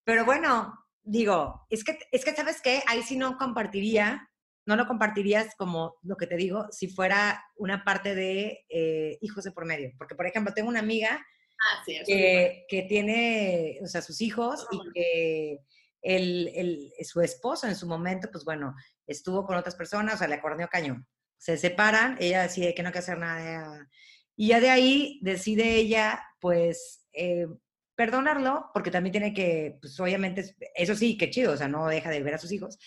pero 0.06 0.24
bueno, 0.24 0.74
digo, 1.04 1.68
es 1.70 1.84
que, 1.84 2.00
es 2.12 2.24
que, 2.24 2.34
¿sabes 2.34 2.62
qué? 2.62 2.82
Ahí 2.88 3.04
sí 3.04 3.18
no 3.18 3.38
compartiría 3.38 4.30
no 4.68 4.76
lo 4.76 4.86
compartirías 4.86 5.56
como 5.56 5.96
lo 6.04 6.18
que 6.18 6.28
te 6.28 6.36
digo 6.36 6.68
si 6.72 6.90
fuera 6.90 7.44
una 7.56 7.84
parte 7.84 8.14
de 8.14 8.66
eh, 8.70 9.18
hijos 9.22 9.46
de 9.46 9.52
por 9.52 9.66
medio. 9.66 9.94
Porque, 9.98 10.14
por 10.14 10.28
ejemplo, 10.28 10.54
tengo 10.54 10.70
una 10.70 10.82
amiga 10.82 11.26
ah, 11.62 11.84
que, 11.86 12.86
tiene, 12.90 13.80
o 13.82 13.88
sea, 13.88 14.02
sus 14.02 14.22
hijos 14.22 14.68
y 14.72 14.80
que 14.94 15.60
el, 16.02 16.92
su 17.04 17.22
esposo 17.22 17.66
en 17.68 17.76
su 17.76 17.88
momento, 17.88 18.30
pues 18.30 18.44
bueno, 18.44 18.76
estuvo 19.08 19.46
con 19.46 19.56
otras 19.56 19.76
personas, 19.76 20.16
o 20.16 20.18
sea, 20.18 20.28
le 20.28 20.36
acordeó 20.36 20.68
cañón. 20.68 21.08
Se 21.38 21.58
separan, 21.58 22.18
ella 22.20 22.44
decide 22.44 22.76
que 22.76 22.84
no 22.84 22.90
hay 22.90 22.94
que 22.94 23.00
hacer 23.00 23.18
nada. 23.18 23.88
y 24.36 24.50
ya 24.50 24.60
de 24.60 24.70
ahí 24.70 25.20
decide 25.22 25.76
ella, 25.76 26.22
pues, 26.42 27.08
eh, 27.14 27.48
perdonarlo, 27.96 28.70
porque 28.74 28.92
también 28.92 29.14
tiene 29.14 29.34
que, 29.34 29.78
pues 29.82 29.98
obviamente, 30.00 30.56
eso 30.76 30.94
sí, 30.94 31.18
qué 31.18 31.30
chido, 31.30 31.54
o 31.54 31.58
sea, 31.58 31.70
no 31.70 31.88
deja 31.88 32.10
de 32.10 32.22
ver 32.22 32.36
a 32.36 32.38
sus 32.38 32.52
hijos, 32.52 32.78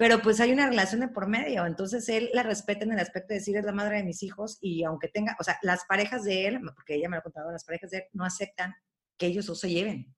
pero 0.00 0.22
pues 0.22 0.40
hay 0.40 0.50
una 0.50 0.66
relación 0.66 1.02
de 1.02 1.08
por 1.08 1.28
medio, 1.28 1.66
entonces 1.66 2.08
él 2.08 2.30
la 2.32 2.42
respeta 2.42 2.86
en 2.86 2.92
el 2.92 3.00
aspecto 3.00 3.28
de 3.28 3.34
decir 3.34 3.58
es 3.58 3.64
la 3.64 3.72
madre 3.72 3.98
de 3.98 4.02
mis 4.02 4.22
hijos 4.22 4.56
y 4.62 4.82
aunque 4.82 5.08
tenga, 5.08 5.36
o 5.38 5.44
sea, 5.44 5.58
las 5.60 5.84
parejas 5.84 6.24
de 6.24 6.46
él, 6.46 6.60
porque 6.74 6.94
ella 6.94 7.10
me 7.10 7.16
lo 7.16 7.20
ha 7.20 7.22
contado, 7.22 7.52
las 7.52 7.66
parejas 7.66 7.90
de 7.90 7.98
él 7.98 8.04
no 8.14 8.24
aceptan 8.24 8.74
que 9.18 9.26
ellos 9.26 9.44
dos 9.44 9.60
se 9.60 9.68
lleven, 9.68 10.16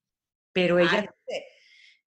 pero 0.52 0.78
ella, 0.78 1.12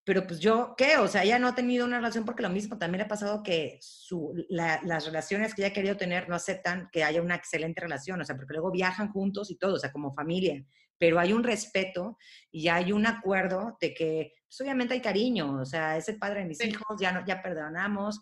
pero 0.05 0.25
pues 0.25 0.39
yo, 0.39 0.73
¿qué? 0.77 0.95
O 0.99 1.09
sea, 1.09 1.25
ella 1.25 1.38
no 1.38 1.49
ha 1.49 1.55
tenido 1.55 1.85
una 1.85 1.97
relación 1.97 2.23
porque 2.23 2.43
lo 2.43 2.49
mismo, 2.49 2.77
también 2.77 2.99
le 2.99 3.05
ha 3.05 3.09
pasado 3.09 3.43
que 3.43 3.77
su, 3.81 4.33
las 4.47 5.05
relaciones 5.05 5.53
que 5.53 5.63
ella 5.63 5.71
ha 5.71 5.73
querido 5.73 5.97
tener 5.97 6.29
no 6.29 6.35
aceptan 6.35 6.88
que 6.93 7.03
haya 7.03 7.21
una 7.21 7.35
excelente 7.35 7.81
relación, 7.81 8.21
o 8.21 8.23
sea, 8.23 8.38
porque 8.38 8.53
luego 8.53 8.71
viajan 8.71 9.11
juntos 9.11 9.51
y 9.51 9.57
todo, 9.57 9.73
o 9.73 9.79
sea, 9.79 9.91
como 9.91 10.13
familia, 10.13 10.63
pero 10.97 11.19
hay 11.19 11.34
un 11.34 11.43
respeto 11.43 12.17
y 12.51 12.67
hay 12.67 12.91
un 12.91 13.05
acuerdo 13.05 13.77
de 13.79 13.93
que 13.93 14.34
pues, 14.47 14.62
obviamente 14.62 14.93
hay 14.93 15.01
cariño, 15.01 15.60
o 15.62 15.65
sea, 15.65 15.97
es 15.97 16.08
el 16.10 16.17
padre 16.17 16.41
de 16.41 16.45
mis 16.47 16.63
hijos, 16.63 16.97
ya, 16.99 17.12
no, 17.12 17.25
ya 17.25 17.41
perdonamos, 17.41 18.21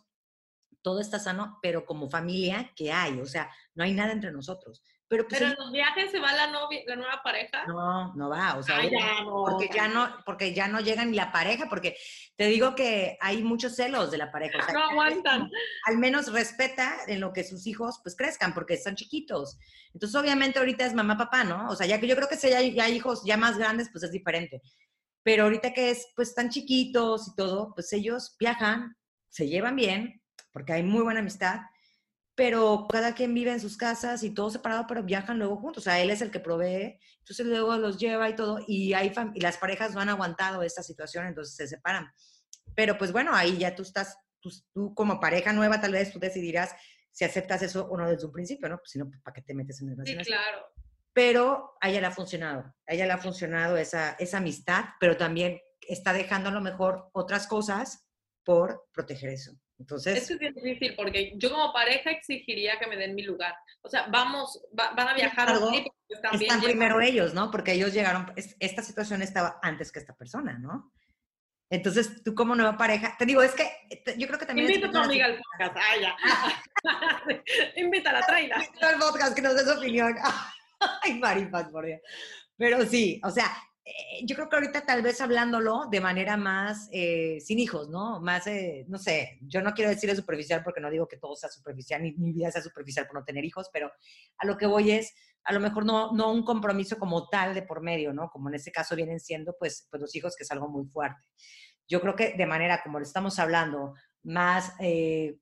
todo 0.82 1.00
está 1.00 1.20
sano, 1.20 1.60
pero 1.62 1.86
como 1.86 2.10
familia, 2.10 2.72
¿qué 2.76 2.92
hay? 2.92 3.20
O 3.20 3.26
sea, 3.26 3.50
no 3.74 3.84
hay 3.84 3.94
nada 3.94 4.12
entre 4.12 4.32
nosotros. 4.32 4.84
Pero, 5.13 5.28
pues, 5.28 5.41
en 5.41 5.56
los 5.60 5.71
viajes 5.71 6.10
se 6.10 6.19
va 6.19 6.34
la, 6.34 6.47
novia, 6.47 6.82
la 6.88 6.95
nueva 6.95 7.21
pareja. 7.23 7.65
No, 7.67 8.15
no 8.15 8.30
va, 8.30 8.56
o 8.58 8.63
sea, 8.63 8.84
ya 8.84 9.21
no, 9.23 9.45
porque 9.45 9.69
ya 9.71 9.88
no, 9.88 10.10
porque 10.26 10.56
ya 10.56 10.67
no 10.67 10.80
llega 10.80 11.06
ni 11.06 11.15
la 11.15 11.32
pareja, 11.32 11.67
porque 11.69 11.95
te 12.36 12.45
digo 12.47 12.73
que 12.73 13.15
hay 13.21 13.43
muchos 13.43 13.76
celos 13.76 14.10
de 14.10 14.17
la 14.17 14.32
pareja. 14.32 14.58
no 14.73 14.84
aguantan. 14.84 15.52
Al 15.86 15.99
menos 15.99 16.34
respeta 16.34 16.95
en 17.06 17.19
lo 17.19 17.32
que 17.32 17.43
sus 17.43 17.67
hijos 17.67 17.99
pues 18.02 18.15
crezcan, 18.15 18.56
porque 18.56 18.73
están 18.73 18.95
chiquitos. 18.95 19.60
Entonces, 19.93 20.19
obviamente 20.19 20.58
ahorita 20.58 20.84
es 20.84 20.95
mamá, 20.95 21.15
papá, 21.15 21.43
¿no? 21.43 21.69
O 21.69 21.76
sea, 21.76 21.86
ya 21.86 21.99
que 21.99 22.08
yo 22.08 22.15
creo 22.15 22.28
que 22.28 22.38
si 22.38 22.47
hay, 22.47 22.73
ya 22.73 22.86
hay 22.86 22.95
hijos 22.95 23.23
ya 23.23 23.38
más 23.38 23.60
grandes, 23.60 23.89
pues 23.91 24.04
es 24.04 24.12
diferente. 24.12 24.63
Pero 25.21 25.43
ahorita 25.43 25.73
que 25.73 25.91
es, 25.91 26.08
pues 26.15 26.34
tan 26.34 26.49
chiquitos 26.49 27.28
y 27.28 27.36
todo, 27.36 27.71
pues 27.76 27.93
ellos 27.93 28.36
viajan, 28.39 28.97
se 29.30 29.47
llevan 29.47 29.76
bien, 29.76 30.23
porque 30.52 30.73
hay 30.73 30.82
muy 30.82 31.04
buena 31.04 31.19
amistad, 31.19 31.62
pero 32.36 32.88
cada 32.89 33.13
quien 33.13 33.34
vive 33.34 33.52
en 33.52 33.60
sus 33.60 33.78
casas 33.78 34.24
y 34.24 34.32
todo 34.32 34.50
separado, 34.50 34.86
pero 34.88 35.04
viajan 35.04 35.38
luego 35.38 35.58
juntos. 35.58 35.84
O 35.84 35.86
sea, 35.86 36.02
él 36.02 36.10
es 36.10 36.22
el 36.22 36.32
que 36.32 36.39
provee, 36.39 37.00
entonces 37.19 37.46
luego 37.46 37.78
los 37.78 37.98
lleva 37.98 38.30
y 38.30 38.36
todo, 38.36 38.60
y, 38.67 38.93
hay 38.93 39.13
y 39.36 39.39
las 39.39 39.58
parejas 39.58 39.93
no 39.93 40.02
han 40.02 40.10
aguantado 40.10 40.63
esta 40.63 40.82
situación, 40.82 41.28
entonces 41.28 41.56
se 41.56 41.67
separan. 41.67 42.12
Pero 42.76 42.98
pues 42.98 43.12
bueno, 43.12 43.36
ahí 43.36 43.58
ya 43.58 43.76
tú 43.76 43.84
estás, 43.84 44.17
tú, 44.39 44.93
como 44.96 45.19
pareja 45.19 45.54
nueva 45.54 45.80
tal 45.80 45.91
vez 45.91 46.12
tú 46.12 46.19
decidirás 46.19 46.76
si 47.12 47.24
aceptas 47.24 47.62
eso 47.62 47.86
o 47.86 47.98
no 47.98 48.10
desde 48.10 48.26
un 48.26 48.32
principio, 48.32 48.67
¿no? 48.67 48.78
Pues 48.78 48.89
si 48.91 48.98
no, 48.98 49.10
¿para 49.24 49.36
qué 49.36 49.41
te 49.43 49.54
metes 49.54 49.80
en 49.82 49.89
el 49.89 50.06
Sí, 50.06 50.17
claro. 50.17 50.65
Pero 51.13 51.78
a 51.80 51.89
ella 51.89 52.02
le 52.02 52.08
ha 52.08 52.12
funcionado, 52.12 52.62
a 52.88 52.93
ella 52.93 53.06
le 53.06 53.12
ha 53.12 53.19
funcionado 53.19 53.78
esa, 53.78 54.13
esa 54.13 54.38
amistad, 54.38 54.86
pero 55.00 55.15
también 55.15 55.62
está 55.88 56.12
dejando 56.12 56.50
a 56.50 56.54
lo 56.54 56.62
mejor 56.62 57.10
otras 57.13 57.46
cosas 57.46 58.08
por 58.43 58.88
proteger 58.91 59.30
eso. 59.30 59.54
Entonces, 59.80 60.30
es 60.30 60.40
bien 60.40 60.54
difícil 60.54 60.96
porque 60.96 61.34
yo 61.36 61.52
como 61.52 61.74
pareja 61.74 62.12
exigiría 62.12 62.80
que 62.80 62.88
me 62.88 62.96
den 62.96 63.16
mi 63.16 63.24
lugar. 63.24 63.56
O 63.82 63.90
sea, 63.90 64.08
vamos, 64.10 64.62
van 64.72 65.08
a 65.08 65.14
viajar. 65.14 65.56
están 66.10 66.62
primero 66.62 67.02
ellos, 67.02 67.34
¿no? 67.34 67.52
Porque 67.52 67.74
ellos 67.74 67.94
llegaron, 67.94 68.32
esta 68.36 68.82
situación 68.82 69.22
estaba 69.22 69.60
antes 69.62 69.92
que 69.92 70.00
esta 70.00 70.16
persona, 70.16 70.58
¿no? 70.60 70.92
Entonces, 71.70 72.24
tú 72.24 72.36
como 72.36 72.56
nueva 72.56 72.78
pareja, 72.78 73.16
te 73.18 73.26
digo, 73.26 73.42
es 73.42 73.56
que 73.56 73.68
yo 74.18 74.28
creo 74.28 74.38
que 74.38 74.46
también... 74.46 74.70
Invita 74.70 74.90
a 74.90 74.92
tu 74.92 74.98
amiga 75.00 75.26
al 75.26 75.42
podcast, 75.42 75.76
ah, 75.76 75.98
ya. 76.00 76.16
Invítala, 77.82 78.22
tráela. 78.22 78.64
Invítala 78.64 78.94
al 78.94 79.00
podcast, 79.00 79.36
que 79.36 79.42
nos 79.42 79.56
dé 79.56 79.64
su 79.64 79.80
opinión. 79.80 80.16
Ay, 81.02 81.18
maripas, 81.20 81.70
por 81.70 81.86
Dios. 81.86 82.00
Pero 82.58 82.86
sí, 82.86 83.20
o 83.24 83.32
sea, 83.32 83.52
yo 84.24 84.36
creo 84.36 84.50
que 84.50 84.56
ahorita 84.56 84.86
tal 84.86 85.02
vez 85.02 85.19
hablándolo 85.19 85.88
de 85.91 86.00
manera 86.00 86.38
más 86.38 86.88
eh, 86.91 87.39
sin 87.41 87.60
hijos, 87.60 87.89
¿no? 87.89 88.22
Más, 88.22 88.48
eh, 88.48 88.86
no 88.88 88.98
sé, 88.98 89.39
yo 89.41 89.62
no 89.62 89.74
quiero 89.74 89.89
decir 89.89 90.15
superficial 90.15 90.63
porque 90.63 90.80
no 90.80 90.89
digo 90.89 91.08
que 91.08 91.17
todo 91.17 91.36
sea 91.36 91.50
superficial, 91.50 92.02
ni 92.02 92.13
mi 92.13 92.32
vida 92.32 92.52
sea 92.52 92.62
superficial 92.62 93.08
por 93.08 93.15
no 93.15 93.26
tener 93.26 93.43
hijos, 93.43 93.69
pero 93.74 93.91
a 94.38 94.46
lo 94.46 94.58
que 94.58 94.67
voy 94.67 94.91
es, 94.91 95.13
a 95.43 95.52
lo 95.52 95.60
mejor 95.60 95.86
no, 95.86 96.13
no 96.13 96.32
un 96.32 96.43
compromiso 96.43 96.98
como 96.98 97.28
tal 97.28 97.54
de 97.54 97.63
por 97.63 97.82
medio, 97.82 98.13
¿no? 98.13 98.30
Como 98.30 98.48
en 98.48 98.56
este 98.56 98.72
caso 98.72 98.96
vienen 98.96 99.19
siendo, 99.19 99.56
pues, 99.60 99.88
pues 99.91 100.00
los 100.00 100.15
hijos, 100.15 100.36
que 100.38 100.43
es 100.43 100.52
algo 100.52 100.69
muy 100.69 100.86
fuerte. 100.86 101.28
Yo 101.86 102.00
creo 102.00 102.15
que 102.15 102.34
de 102.38 102.46
manera 102.46 102.82
como 102.82 103.00
lo 103.00 103.04
estamos 103.04 103.38
hablando, 103.39 103.93
más 104.24 104.74
que 104.80 105.38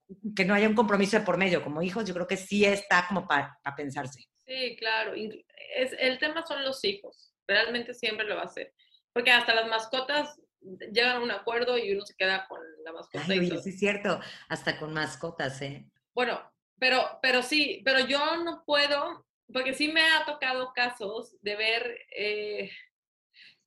no 0.47 0.55
haya 0.55 0.67
un 0.67 0.73
compromiso 0.73 1.19
de 1.19 1.23
por 1.23 1.37
medio 1.37 1.63
como 1.63 1.83
hijos, 1.83 2.05
yo 2.05 2.15
creo 2.15 2.25
que 2.25 2.37
sí 2.37 2.65
está 2.65 3.05
como 3.07 3.27
para 3.27 3.59
pensarse. 3.77 4.23
Sí, 4.37 4.75
claro. 4.79 5.13
Es, 5.13 5.95
el 5.99 6.17
tema 6.17 6.43
son 6.43 6.63
los 6.63 6.83
hijos 6.83 7.30
realmente 7.47 7.93
siempre 7.93 8.25
lo 8.25 8.35
va 8.35 8.43
a 8.43 8.45
hacer. 8.45 8.73
Porque 9.13 9.31
hasta 9.31 9.53
las 9.53 9.67
mascotas 9.67 10.39
llegan 10.61 11.17
a 11.17 11.19
un 11.19 11.31
acuerdo 11.31 11.77
y 11.77 11.91
uno 11.91 12.05
se 12.05 12.15
queda 12.15 12.47
con 12.47 12.59
la 12.83 12.93
mascota. 12.93 13.25
Ay, 13.27 13.49
sí, 13.49 13.69
es 13.69 13.79
cierto, 13.79 14.19
hasta 14.47 14.77
con 14.77 14.93
mascotas, 14.93 15.61
¿eh? 15.61 15.85
Bueno, 16.13 16.41
pero, 16.79 17.19
pero 17.21 17.41
sí, 17.41 17.81
pero 17.83 17.99
yo 17.99 18.37
no 18.43 18.63
puedo, 18.65 19.25
porque 19.51 19.73
sí 19.73 19.87
me 19.87 20.01
ha 20.01 20.25
tocado 20.25 20.71
casos 20.73 21.35
de 21.41 21.55
ver 21.55 21.97
eh, 22.15 22.71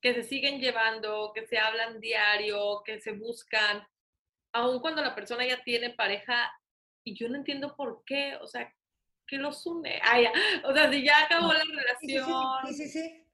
que 0.01 0.13
se 0.13 0.23
siguen 0.23 0.59
llevando, 0.59 1.31
que 1.33 1.45
se 1.45 1.57
hablan 1.57 1.99
diario, 1.99 2.81
que 2.85 2.99
se 3.01 3.11
buscan, 3.13 3.85
aun 4.53 4.79
cuando 4.79 5.01
la 5.01 5.15
persona 5.15 5.45
ya 5.45 5.63
tiene 5.63 5.91
pareja 5.91 6.51
y 7.03 7.15
yo 7.15 7.27
no 7.29 7.35
entiendo 7.35 7.75
por 7.75 8.03
qué, 8.05 8.35
o 8.41 8.47
sea, 8.47 8.73
¿qué 9.27 9.37
los 9.37 9.65
une? 9.65 10.01
o 10.63 10.73
sea, 10.73 10.89
si 10.89 11.03
ya 11.03 11.23
acabó 11.25 11.53
la 11.53 11.63
relación. 11.63 12.25
sí, 12.67 12.73
sí. 12.73 12.89
sí. 12.89 13.24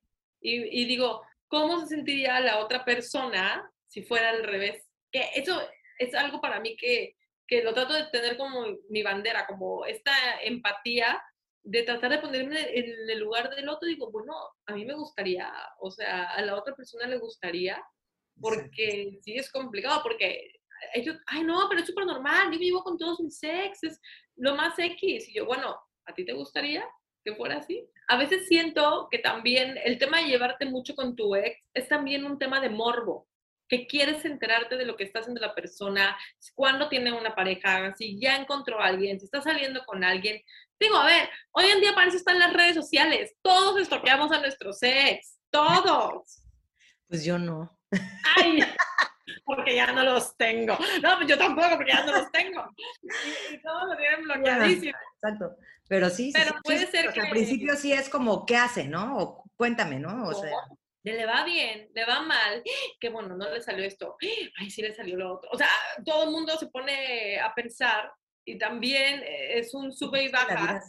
Y, 0.42 0.86
digo, 0.86 1.22
¿cómo 1.48 1.80
se 1.82 1.88
sentiría 1.88 2.40
la 2.40 2.60
otra 2.60 2.84
persona 2.84 3.72
si 3.86 4.04
fuera 4.04 4.30
al 4.30 4.44
revés? 4.44 4.90
Que 5.12 5.30
eso 5.36 5.62
es 6.00 6.16
algo 6.16 6.42
para 6.42 6.60
mí 6.60 6.76
que, 6.76 7.16
que 7.48 7.64
lo 7.64 7.74
trato 7.74 7.94
de 7.94 8.06
tener 8.06 8.38
como 8.38 8.66
mi 8.90 9.04
bandera, 9.04 9.46
como 9.46 9.86
esta 9.86 10.14
empatía 10.44 11.22
de 11.64 11.84
tratar 11.84 12.10
de 12.12 12.18
ponerme 12.18 12.60
en 12.74 13.10
el 13.10 13.20
lugar 13.20 13.54
del 13.56 13.70
otro. 13.70 13.88
Digo, 13.88 14.10
bueno, 14.12 14.34
a 14.66 14.74
mí 14.74 14.86
me 14.86 14.96
gustaría, 14.96 15.52
o 15.80 15.92
sea, 15.92 16.32
a 16.32 16.42
la 16.42 16.56
otra 16.56 16.76
persona 16.76 17.08
le 17.08 17.20
gustaría, 17.20 17.82
porque 18.40 19.20
sí 19.22 19.36
es 19.36 19.52
complicado, 19.52 20.02
porque 20.02 20.62
ellos, 20.94 21.18
ay, 21.28 21.44
no, 21.44 21.68
pero 21.70 21.82
es 21.82 21.88
súper 21.88 22.06
normal, 22.06 22.52
yo 22.52 22.58
vivo 22.58 22.84
con 22.84 22.98
todos 22.98 23.20
mis 23.20 23.42
exes, 23.44 24.00
lo 24.36 24.56
más 24.56 24.78
X. 24.80 25.30
Y 25.30 25.34
yo, 25.34 25.46
bueno, 25.46 25.78
¿a 26.06 26.14
ti 26.14 26.26
te 26.26 26.34
gustaría? 26.34 26.84
Que 27.24 27.36
fuera 27.36 27.58
así. 27.58 27.88
A 28.08 28.18
veces 28.18 28.48
siento 28.48 29.08
que 29.10 29.20
también 29.20 29.78
el 29.84 29.98
tema 29.98 30.18
de 30.18 30.28
llevarte 30.28 30.66
mucho 30.66 30.96
con 30.96 31.16
tu 31.16 31.36
ex 31.36 31.58
es 31.74 31.88
también 31.88 32.26
un 32.26 32.38
tema 32.38 32.60
de 32.60 32.70
morbo, 32.70 33.28
que 33.72 33.88
quieres 33.88 34.26
enterarte 34.26 34.76
de 34.76 34.86
lo 34.86 34.98
que 34.98 35.06
está 35.06 35.20
haciendo 35.20 35.40
la 35.40 35.56
persona, 35.56 36.18
cuándo 36.56 36.90
tiene 36.90 37.14
una 37.14 37.34
pareja, 37.34 37.96
si 37.96 38.20
ya 38.20 38.36
encontró 38.36 38.82
a 38.82 38.88
alguien, 38.88 39.18
si 39.18 39.26
está 39.26 39.42
saliendo 39.42 39.86
con 39.86 40.04
alguien. 40.04 40.42
Digo, 40.78 40.98
a 40.98 41.06
ver, 41.06 41.30
hoy 41.52 41.66
en 41.68 41.80
día 41.80 41.96
parece 41.96 42.18
estar 42.18 42.34
en 42.34 42.42
las 42.42 42.54
redes 42.54 42.76
sociales, 42.76 43.34
todos 43.42 43.80
estoqueamos 43.80 44.32
a 44.34 44.42
nuestros 44.42 44.84
ex, 44.84 45.40
todos. 45.50 46.44
Pues 47.08 47.24
yo 47.24 47.40
no. 47.40 47.80
Ay, 48.36 48.60
porque 49.46 49.76
ya 49.76 49.92
no 49.94 50.04
los 50.04 50.36
tengo. 50.36 50.78
No, 51.02 51.16
pues 51.18 51.28
yo 51.30 51.38
tampoco, 51.38 51.78
porque 51.78 51.92
ya 51.94 52.06
no 52.06 52.12
los 52.12 52.32
tengo. 52.32 52.68
Y, 53.52 53.62
todos 53.62 53.84
lo 53.88 53.98
tienen 53.98 54.24
bloqueadísimo. 54.24 54.98
Exacto. 55.16 55.56
Pero 55.92 56.10
sí, 56.10 56.32
Pero 56.34 56.54
puede 56.64 56.88
ser 56.88 57.12
que... 57.12 57.20
Al 57.20 57.32
principio 57.32 57.76
sí 57.76 57.92
es 57.92 58.08
como, 58.08 58.46
¿qué 58.46 58.56
hace, 58.56 58.88
no? 58.88 59.18
O 59.18 59.44
cuéntame, 59.58 60.00
¿no? 60.00 60.24
O 60.24 60.34
sea... 60.34 60.50
Le 61.04 61.26
va 61.26 61.44
bien, 61.44 61.90
le 61.94 62.06
va 62.06 62.22
mal, 62.22 62.64
que 63.02 63.10
bueno, 63.10 63.36
no 63.36 63.50
le 63.50 63.60
salió 63.60 63.84
esto, 63.84 64.16
ay, 64.58 64.70
sí 64.70 64.82
le 64.82 64.94
salió 64.94 65.18
lo 65.18 65.34
otro. 65.34 65.50
O 65.52 65.58
sea, 65.58 65.68
todo 66.06 66.24
el 66.24 66.32
mundo 66.32 66.58
se 66.58 66.68
pone 66.68 67.38
a 67.42 67.54
pensar 67.54 68.10
y 68.46 68.58
también 68.58 69.22
es 69.26 69.74
un 69.74 69.92
sube 69.92 70.24
y 70.24 70.30
baja. 70.30 70.82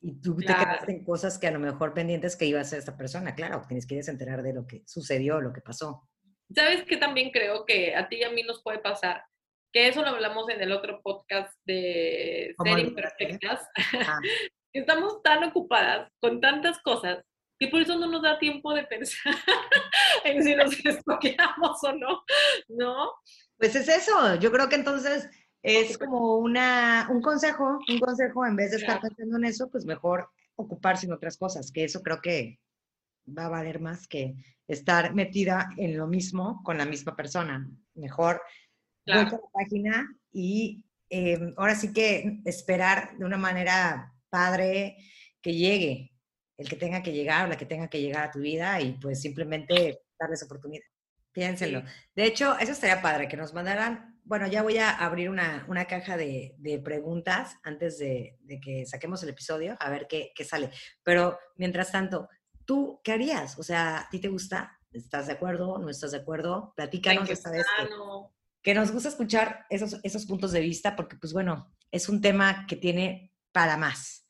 Y 0.00 0.20
tú 0.20 0.36
te 0.36 0.46
quedaste 0.46 0.92
en 0.92 1.04
cosas 1.04 1.36
que 1.36 1.48
a 1.48 1.52
lo 1.52 1.58
mejor 1.58 1.92
pendientes 1.92 2.36
que 2.36 2.46
iba 2.46 2.60
a 2.60 2.64
ser 2.64 2.78
esta 2.78 2.96
persona, 2.96 3.34
claro, 3.34 3.64
tienes 3.66 3.88
que 3.88 3.98
enterar 3.98 4.44
de 4.44 4.52
lo 4.52 4.68
que 4.68 4.84
sucedió, 4.86 5.40
lo 5.40 5.52
que 5.52 5.62
pasó. 5.62 6.08
¿Sabes 6.54 6.84
qué 6.84 6.96
también 6.96 7.32
creo 7.32 7.66
que 7.66 7.96
a 7.96 8.08
ti 8.08 8.18
y 8.18 8.22
a 8.22 8.30
mí 8.30 8.44
nos 8.44 8.62
puede 8.62 8.78
pasar? 8.78 9.24
Que 9.72 9.88
eso 9.88 10.02
lo 10.02 10.08
hablamos 10.08 10.48
en 10.50 10.60
el 10.60 10.72
otro 10.72 11.00
podcast 11.02 11.52
de 11.64 12.54
Ser 12.62 12.78
Imperfectas. 12.78 13.66
Ah. 14.06 14.18
Estamos 14.74 15.22
tan 15.22 15.44
ocupadas 15.44 16.10
con 16.20 16.40
tantas 16.40 16.78
cosas 16.80 17.24
que 17.58 17.68
por 17.68 17.80
eso 17.80 17.98
no 17.98 18.06
nos 18.08 18.22
da 18.22 18.38
tiempo 18.38 18.74
de 18.74 18.84
pensar 18.84 19.34
en 20.24 20.42
si 20.42 20.54
nos 20.54 20.70
desbloqueamos 20.82 21.84
o 21.84 21.92
no, 21.92 22.24
¿no? 22.68 23.12
Pues 23.56 23.76
es 23.76 23.88
eso, 23.88 24.34
yo 24.36 24.50
creo 24.50 24.68
que 24.68 24.74
entonces 24.74 25.28
es 25.62 25.96
como 25.96 26.38
una, 26.38 27.06
un 27.08 27.22
consejo, 27.22 27.78
un 27.88 28.00
consejo, 28.00 28.44
en 28.44 28.56
vez 28.56 28.72
de 28.72 28.78
estar 28.78 29.00
pensando 29.00 29.36
en 29.36 29.44
eso, 29.44 29.70
pues 29.70 29.84
mejor 29.84 30.28
ocuparse 30.56 31.06
en 31.06 31.12
otras 31.12 31.38
cosas, 31.38 31.70
que 31.70 31.84
eso 31.84 32.02
creo 32.02 32.20
que 32.20 32.58
va 33.26 33.46
a 33.46 33.50
valer 33.50 33.80
más 33.80 34.08
que 34.08 34.34
estar 34.66 35.14
metida 35.14 35.68
en 35.76 35.96
lo 35.96 36.08
mismo 36.08 36.62
con 36.64 36.78
la 36.78 36.84
misma 36.84 37.14
persona. 37.14 37.68
Mejor 37.94 38.42
voy 39.06 39.16
a 39.16 39.24
la 39.24 39.40
página 39.52 40.16
y 40.32 40.84
em, 41.08 41.52
ahora 41.56 41.74
sí 41.74 41.92
que 41.92 42.40
esperar 42.44 43.16
de 43.18 43.24
una 43.24 43.38
manera 43.38 44.14
padre 44.30 44.96
que 45.40 45.54
llegue 45.54 46.12
el 46.56 46.68
que 46.68 46.76
tenga 46.76 47.02
que 47.02 47.12
llegar 47.12 47.44
o 47.44 47.48
la 47.48 47.56
que 47.56 47.66
tenga 47.66 47.88
que 47.88 48.00
llegar 48.00 48.24
a 48.24 48.30
tu 48.30 48.40
vida 48.40 48.80
y 48.80 48.92
pues 48.92 49.20
simplemente 49.20 50.02
darles 50.18 50.42
oportunidad. 50.42 50.84
Piénsenlo. 51.32 51.82
De 52.14 52.24
hecho, 52.24 52.58
eso 52.58 52.72
estaría 52.72 53.00
padre, 53.00 53.26
que 53.26 53.38
nos 53.38 53.54
mandaran, 53.54 54.20
bueno, 54.22 54.46
ya 54.46 54.62
voy 54.62 54.78
a 54.78 54.90
abrir 54.90 55.30
una, 55.30 55.64
una 55.68 55.86
caja 55.86 56.16
de, 56.16 56.54
de, 56.58 56.78
preguntas 56.78 57.56
antes 57.64 57.98
de, 57.98 58.38
de, 58.42 58.60
que 58.60 58.84
saquemos 58.86 59.22
el 59.22 59.30
episodio, 59.30 59.76
a 59.80 59.90
ver 59.90 60.06
qué, 60.08 60.32
qué 60.34 60.44
sale. 60.44 60.70
Pero 61.02 61.38
mientras 61.56 61.90
tanto, 61.90 62.28
¿tú 62.66 63.00
qué 63.02 63.12
harías? 63.12 63.58
O 63.58 63.62
sea, 63.62 64.00
¿a 64.00 64.10
ti 64.10 64.20
te 64.20 64.28
gusta? 64.28 64.78
¿Estás 64.92 65.26
de 65.26 65.32
acuerdo? 65.32 65.78
¿No 65.78 65.88
estás 65.88 66.12
de 66.12 66.18
acuerdo? 66.18 66.74
Platícanos 66.76 67.28
esta 67.30 67.50
vez 67.50 67.64
que, 67.78 67.88
que, 68.62 68.74
nos 68.74 68.92
gusta 68.92 69.08
escuchar 69.08 69.66
esos, 69.70 69.98
esos 70.02 70.26
puntos 70.26 70.52
de 70.52 70.60
vista 70.60 70.96
porque, 70.96 71.16
pues 71.16 71.32
bueno, 71.32 71.74
es 71.90 72.08
un 72.08 72.20
tema 72.20 72.66
que 72.66 72.76
tiene 72.76 73.32
para 73.52 73.76
más. 73.76 74.26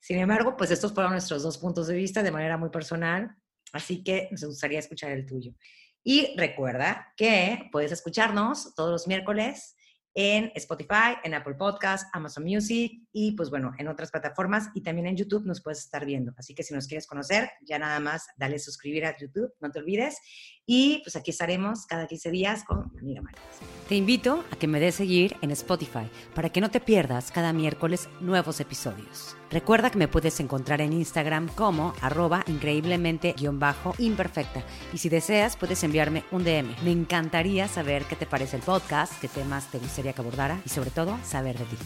Sin 0.00 0.18
embargo, 0.18 0.56
pues 0.56 0.70
estos 0.70 0.92
fueron 0.92 1.12
nuestros 1.12 1.42
dos 1.42 1.58
puntos 1.58 1.86
de 1.86 1.94
vista 1.94 2.22
de 2.22 2.30
manera 2.30 2.58
muy 2.58 2.70
personal. 2.70 3.34
Así 3.72 4.04
que 4.04 4.28
nos 4.30 4.44
gustaría 4.44 4.78
escuchar 4.78 5.10
el 5.12 5.26
tuyo. 5.26 5.54
Y 6.02 6.34
recuerda 6.36 7.12
que 7.16 7.68
puedes 7.72 7.90
escucharnos 7.90 8.74
todos 8.74 8.90
los 8.90 9.08
miércoles 9.08 9.74
en 10.14 10.52
Spotify, 10.54 11.16
en 11.24 11.34
Apple 11.34 11.54
Podcast, 11.54 12.08
Amazon 12.14 12.44
Music 12.44 13.02
y 13.12 13.32
pues 13.32 13.50
bueno, 13.50 13.72
en 13.78 13.88
otras 13.88 14.10
plataformas 14.10 14.70
y 14.74 14.82
también 14.82 15.08
en 15.08 15.16
YouTube 15.16 15.44
nos 15.44 15.60
puedes 15.60 15.80
estar 15.80 16.06
viendo. 16.06 16.32
Así 16.36 16.54
que 16.54 16.62
si 16.62 16.72
nos 16.72 16.86
quieres 16.86 17.06
conocer, 17.06 17.50
ya 17.62 17.78
nada 17.78 17.98
más 18.00 18.28
dale 18.36 18.58
suscribir 18.58 19.06
a 19.06 19.16
YouTube, 19.16 19.52
no 19.60 19.70
te 19.70 19.80
olvides. 19.80 20.18
Y 20.66 21.00
pues 21.04 21.16
aquí 21.16 21.30
estaremos 21.30 21.86
cada 21.86 22.06
15 22.06 22.30
días 22.30 22.64
con 22.64 22.90
mi 22.94 23.00
amiga 23.00 23.22
María. 23.22 23.40
Te 23.88 23.96
invito 23.96 24.44
a 24.50 24.56
que 24.56 24.66
me 24.66 24.80
des 24.80 24.94
seguir 24.94 25.36
en 25.42 25.50
Spotify 25.50 26.08
para 26.34 26.48
que 26.48 26.62
no 26.62 26.70
te 26.70 26.80
pierdas 26.80 27.30
cada 27.30 27.52
miércoles 27.52 28.08
nuevos 28.20 28.60
episodios. 28.60 29.36
Recuerda 29.50 29.90
que 29.90 29.98
me 29.98 30.08
puedes 30.08 30.40
encontrar 30.40 30.80
en 30.80 30.94
Instagram 30.94 31.48
como 31.48 31.92
arroba 32.00 32.42
increíblemente-imperfecta. 32.46 34.64
Y 34.92 34.98
si 34.98 35.08
deseas, 35.08 35.56
puedes 35.56 35.82
enviarme 35.84 36.24
un 36.32 36.42
DM. 36.44 36.74
Me 36.82 36.90
encantaría 36.90 37.68
saber 37.68 38.02
qué 38.04 38.16
te 38.16 38.26
parece 38.26 38.56
el 38.56 38.62
podcast, 38.62 39.12
qué 39.20 39.28
temas 39.28 39.70
te 39.70 39.78
gustaría 40.04 40.12
que 40.12 40.20
abordara 40.20 40.60
y 40.66 40.68
sobre 40.68 40.90
todo 40.90 41.18
saber 41.24 41.56
de 41.56 41.64
ti. 41.64 41.76